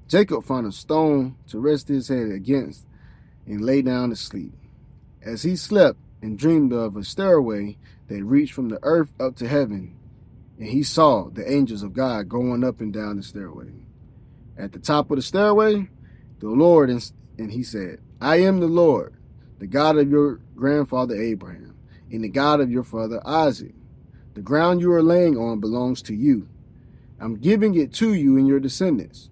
Jacob 0.07 0.43
found 0.43 0.65
a 0.65 0.71
stone 0.71 1.35
to 1.47 1.59
rest 1.59 1.87
his 1.87 2.07
head 2.07 2.31
against 2.31 2.87
and 3.45 3.63
lay 3.63 3.83
down 3.83 4.09
to 4.09 4.15
sleep. 4.15 4.53
As 5.21 5.43
he 5.43 5.55
slept 5.55 5.99
and 6.21 6.37
dreamed 6.37 6.73
of 6.73 6.97
a 6.97 7.03
stairway 7.03 7.77
that 8.07 8.23
reached 8.23 8.53
from 8.53 8.69
the 8.69 8.79
earth 8.81 9.11
up 9.19 9.35
to 9.35 9.47
heaven, 9.47 9.95
and 10.57 10.69
he 10.69 10.81
saw 10.81 11.29
the 11.29 11.49
angels 11.49 11.83
of 11.83 11.93
God 11.93 12.27
going 12.27 12.63
up 12.63 12.81
and 12.81 12.91
down 12.91 13.17
the 13.17 13.23
stairway. 13.23 13.71
At 14.57 14.71
the 14.71 14.79
top 14.79 15.11
of 15.11 15.17
the 15.17 15.21
stairway, 15.21 15.89
the 16.39 16.49
Lord, 16.49 16.89
and, 16.89 17.51
he 17.51 17.61
said, 17.61 17.99
I 18.19 18.37
am 18.37 18.61
the 18.61 18.67
Lord, 18.67 19.13
the 19.59 19.67
God 19.67 19.97
of 19.97 20.09
your 20.09 20.39
grandfather 20.55 21.15
Abraham, 21.15 21.75
and 22.11 22.23
the 22.23 22.29
God 22.29 22.61
of 22.61 22.71
your 22.71 22.83
father 22.83 23.21
Isaac. 23.25 23.74
The 24.35 24.41
ground 24.41 24.81
you 24.81 24.91
are 24.91 25.01
laying 25.01 25.37
on 25.37 25.61
belongs 25.61 26.01
to 26.03 26.13
you. 26.13 26.49
I'm 27.21 27.37
giving 27.37 27.73
it 27.75 27.93
to 27.93 28.13
you 28.13 28.37
and 28.37 28.45
your 28.45 28.59
descendants. 28.59 29.29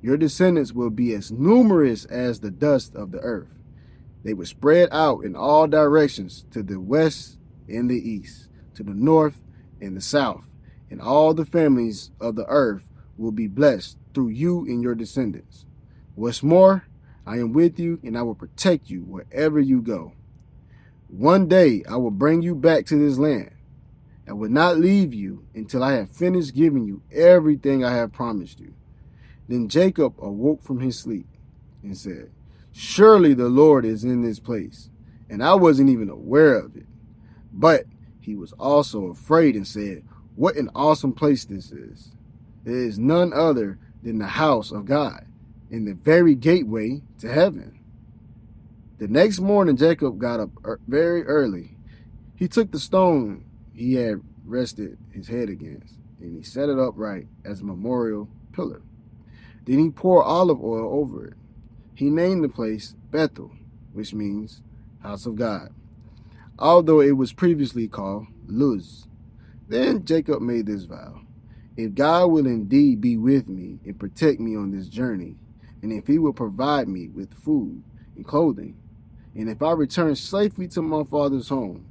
Your 0.00 0.16
descendants 0.16 0.72
will 0.72 0.88
be 0.88 1.12
as 1.12 1.30
numerous 1.30 2.06
as 2.06 2.40
the 2.40 2.50
dust 2.50 2.94
of 2.94 3.12
the 3.12 3.18
earth. 3.18 3.50
They 4.24 4.32
will 4.32 4.46
spread 4.46 4.88
out 4.92 5.24
in 5.24 5.36
all 5.36 5.66
directions 5.66 6.46
to 6.52 6.62
the 6.62 6.80
west 6.80 7.36
and 7.68 7.90
the 7.90 7.96
east, 7.96 8.48
to 8.76 8.82
the 8.82 8.94
north 8.94 9.42
and 9.78 9.94
the 9.94 10.00
south, 10.00 10.48
and 10.90 11.02
all 11.02 11.34
the 11.34 11.44
families 11.44 12.10
of 12.18 12.34
the 12.34 12.46
earth 12.46 12.88
will 13.18 13.32
be 13.32 13.48
blessed 13.48 13.98
through 14.14 14.28
you 14.28 14.60
and 14.60 14.82
your 14.82 14.94
descendants. 14.94 15.66
What's 16.14 16.42
more, 16.42 16.86
I 17.26 17.34
am 17.34 17.52
with 17.52 17.78
you 17.78 18.00
and 18.02 18.16
I 18.16 18.22
will 18.22 18.34
protect 18.34 18.88
you 18.88 19.02
wherever 19.02 19.60
you 19.60 19.82
go. 19.82 20.12
One 21.08 21.46
day 21.46 21.82
I 21.86 21.96
will 21.96 22.10
bring 22.10 22.40
you 22.40 22.54
back 22.54 22.86
to 22.86 22.96
this 22.96 23.18
land. 23.18 23.50
I 24.28 24.32
will 24.32 24.50
not 24.50 24.78
leave 24.78 25.14
you 25.14 25.44
until 25.54 25.84
I 25.84 25.92
have 25.92 26.10
finished 26.10 26.54
giving 26.54 26.84
you 26.84 27.02
everything 27.12 27.84
I 27.84 27.94
have 27.94 28.12
promised 28.12 28.58
you. 28.60 28.74
Then 29.48 29.68
Jacob 29.68 30.14
awoke 30.18 30.62
from 30.62 30.80
his 30.80 30.98
sleep 30.98 31.26
and 31.82 31.96
said, 31.96 32.30
Surely 32.72 33.34
the 33.34 33.48
Lord 33.48 33.84
is 33.84 34.04
in 34.04 34.22
this 34.22 34.40
place, 34.40 34.90
and 35.30 35.42
I 35.42 35.54
wasn't 35.54 35.90
even 35.90 36.10
aware 36.10 36.58
of 36.58 36.76
it. 36.76 36.86
But 37.52 37.84
he 38.20 38.34
was 38.34 38.52
also 38.54 39.06
afraid 39.06 39.54
and 39.54 39.66
said, 39.66 40.02
What 40.34 40.56
an 40.56 40.70
awesome 40.74 41.12
place 41.12 41.44
this 41.44 41.70
is. 41.70 42.12
It 42.64 42.72
is 42.72 42.98
none 42.98 43.32
other 43.32 43.78
than 44.02 44.18
the 44.18 44.26
house 44.26 44.72
of 44.72 44.84
God, 44.84 45.24
and 45.70 45.86
the 45.86 45.94
very 45.94 46.34
gateway 46.34 47.00
to 47.20 47.32
heaven. 47.32 47.78
The 48.98 49.08
next 49.08 49.40
morning, 49.40 49.76
Jacob 49.76 50.18
got 50.18 50.40
up 50.40 50.50
er, 50.64 50.80
very 50.86 51.22
early. 51.24 51.76
He 52.34 52.48
took 52.48 52.72
the 52.72 52.78
stone 52.78 53.45
he 53.76 53.94
had 53.94 54.22
rested 54.46 54.96
his 55.12 55.28
head 55.28 55.50
against, 55.50 55.94
and 56.18 56.34
he 56.34 56.42
set 56.42 56.70
it 56.70 56.78
upright 56.78 57.26
as 57.44 57.60
a 57.60 57.64
memorial 57.64 58.28
pillar. 58.52 58.82
Then 59.66 59.78
he 59.78 59.90
poured 59.90 60.24
olive 60.24 60.62
oil 60.62 60.98
over 60.98 61.26
it. 61.26 61.34
He 61.94 62.08
named 62.08 62.42
the 62.42 62.48
place 62.48 62.94
Bethel, 63.10 63.52
which 63.92 64.14
means 64.14 64.62
house 65.02 65.26
of 65.26 65.36
God, 65.36 65.74
although 66.58 67.00
it 67.00 67.16
was 67.16 67.32
previously 67.32 67.86
called 67.86 68.26
Luz. 68.46 69.06
Then 69.68 70.04
Jacob 70.04 70.40
made 70.40 70.66
this 70.66 70.84
vow 70.84 71.20
If 71.76 71.94
God 71.94 72.26
will 72.26 72.46
indeed 72.46 73.00
be 73.00 73.16
with 73.16 73.48
me 73.48 73.78
and 73.84 73.98
protect 73.98 74.40
me 74.40 74.56
on 74.56 74.70
this 74.70 74.88
journey, 74.88 75.36
and 75.82 75.92
if 75.92 76.06
he 76.06 76.18
will 76.18 76.32
provide 76.32 76.88
me 76.88 77.08
with 77.08 77.34
food 77.34 77.82
and 78.14 78.26
clothing, 78.26 78.76
and 79.34 79.50
if 79.50 79.60
I 79.62 79.72
return 79.72 80.16
safely 80.16 80.66
to 80.68 80.80
my 80.80 81.04
father's 81.04 81.50
home, 81.50 81.84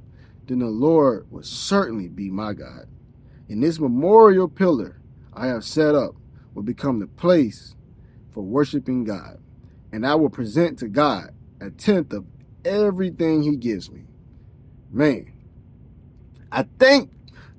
then 0.46 0.60
the 0.60 0.66
Lord 0.66 1.30
will 1.30 1.42
certainly 1.42 2.08
be 2.08 2.30
my 2.30 2.52
God. 2.52 2.86
And 3.48 3.62
this 3.62 3.78
memorial 3.78 4.48
pillar 4.48 5.00
I 5.32 5.48
have 5.48 5.64
set 5.64 5.94
up 5.94 6.14
will 6.54 6.62
become 6.62 6.98
the 6.98 7.06
place 7.06 7.74
for 8.30 8.42
worshiping 8.42 9.04
God. 9.04 9.38
And 9.92 10.06
I 10.06 10.14
will 10.14 10.30
present 10.30 10.78
to 10.80 10.88
God 10.88 11.34
a 11.60 11.70
tenth 11.70 12.12
of 12.12 12.24
everything 12.64 13.42
he 13.42 13.56
gives 13.56 13.90
me. 13.90 14.04
Man, 14.90 15.32
I 16.50 16.64
think 16.78 17.10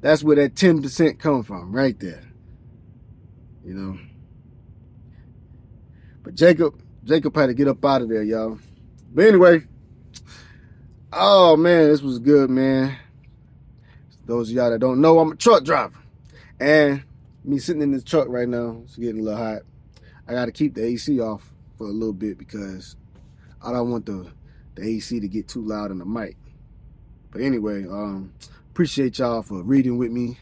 that's 0.02 0.24
where 0.24 0.36
that 0.38 0.56
10% 0.56 1.20
come 1.20 1.44
from 1.44 1.72
right 1.72 2.00
there. 2.00 2.24
You 3.64 3.74
know. 3.74 4.00
But 6.24 6.36
Jacob, 6.36 6.82
Jacob 7.04 7.36
had 7.36 7.48
to 7.48 7.54
get 7.54 7.68
up 7.68 7.84
out 7.86 8.02
of 8.02 8.10
there, 8.10 8.24
y'all. 8.24 8.60
But 9.14 9.26
anyway, 9.28 9.64
Oh 11.14 11.56
man, 11.56 11.88
this 11.88 12.02
was 12.02 12.20
good, 12.20 12.50
man. 12.50 12.98
Those 14.26 14.50
of 14.50 14.56
y'all 14.58 14.70
that 14.70 14.80
don't 14.80 15.00
know, 15.00 15.20
I'm 15.20 15.32
a 15.32 15.36
truck 15.38 15.64
driver. 15.64 15.98
And 16.60 17.02
me 17.46 17.60
sitting 17.60 17.82
in 17.82 17.94
this 17.94 18.04
truck 18.04 18.28
right 18.28 18.48
now, 18.48 18.82
it's 18.84 18.98
getting 18.98 19.22
a 19.22 19.24
little 19.24 19.40
hot. 19.40 19.62
I 20.28 20.34
gotta 20.34 20.52
keep 20.52 20.76
the 20.76 20.84
AC 20.84 21.22
off 21.22 21.50
for 21.78 21.88
a 21.88 21.92
little 21.92 22.12
bit 22.12 22.38
because 22.38 22.98
I 23.62 23.72
don't 23.72 23.90
want 23.90 24.06
the 24.06 24.30
the 24.76 24.86
AC 24.86 25.22
to 25.22 25.28
get 25.30 25.48
too 25.48 25.62
loud 25.62 25.92
in 25.92 26.00
the 26.00 26.06
mic. 26.06 26.36
But 27.32 27.40
anyway, 27.40 27.86
um, 27.86 28.34
appreciate 28.72 29.18
y'all 29.18 29.44
for 29.44 29.64
reading 29.64 29.98
with 29.98 30.12
me 30.12 30.38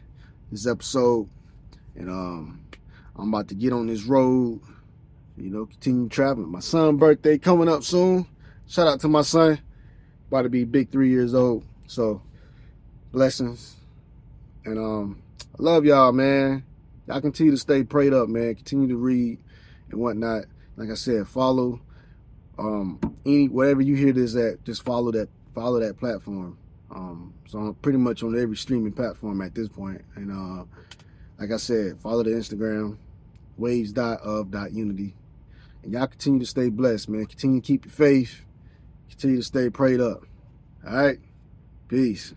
this 0.52 0.66
episode. 0.66 1.30
And 1.96 2.10
um, 2.10 2.66
I'm 3.16 3.32
about 3.32 3.50
to 3.50 3.56
get 3.56 3.72
on 3.72 3.86
this 3.86 4.04
road, 4.04 4.62
you 5.38 5.52
know, 5.52 5.68
continue 5.68 6.10
traveling. 6.10 6.52
My 6.52 6.60
son's 6.60 7.00
birthday 7.00 7.38
coming 7.38 7.70
up 7.70 7.84
soon. 7.84 8.26
Shout 8.68 8.88
out 8.88 9.00
to 9.02 9.08
my 9.08 9.22
son 9.22 9.60
about 10.28 10.44
to 10.44 10.50
be 10.50 10.64
big 10.64 10.92
three 10.92 11.10
years 11.10 11.34
old. 11.34 11.64
So 11.88 12.22
blessings. 13.12 13.76
And 14.66 14.78
um 14.78 15.22
I 15.58 15.64
love 15.64 15.86
y'all, 15.86 16.12
man. 16.12 16.64
Y'all 17.08 17.22
continue 17.22 17.52
to 17.52 17.58
stay 17.58 17.84
prayed 17.84 18.14
up, 18.14 18.28
man. 18.28 18.56
Continue 18.56 18.88
to 18.90 18.98
read 18.98 19.40
and 19.92 20.00
whatnot. 20.00 20.46
Like 20.76 20.90
I 20.90 20.96
said, 20.96 21.28
follow 21.28 21.82
um 22.58 23.00
any 23.26 23.48
whatever 23.48 23.82
you 23.82 23.96
hear 23.96 24.14
this 24.14 24.36
at, 24.36 24.64
just 24.64 24.84
follow 24.84 25.12
that 25.12 25.30
follow 25.54 25.80
that 25.80 25.98
platform. 25.98 26.58
Um 26.92 27.34
so 27.48 27.60
I'm 27.60 27.76
pretty 27.76 28.00
much 28.00 28.24
on 28.24 28.40
every 28.40 28.58
streaming 28.58 28.94
platform 28.94 29.42
at 29.42 29.54
this 29.56 29.70
point. 29.70 30.04
And 30.16 30.32
uh 30.32 30.66
like 31.40 31.52
I 31.52 31.58
said, 31.58 32.00
follow 32.00 32.24
the 32.24 32.32
Instagram, 32.32 32.98
waves.of.unity. 33.58 35.14
And 35.84 35.94
y'all 35.94 36.08
continue 36.08 36.40
to 36.40 36.46
stay 36.46 36.70
blessed, 36.70 37.10
man. 37.10 37.26
Continue 37.26 37.62
to 37.62 37.68
keep 37.68 37.86
your 37.86 37.92
faith 37.92 38.42
Continue 39.10 39.38
to 39.38 39.44
stay 39.44 39.70
prayed 39.70 40.02
up. 40.02 40.24
All 40.88 40.96
right? 40.96 41.20
Peace. 41.88 42.34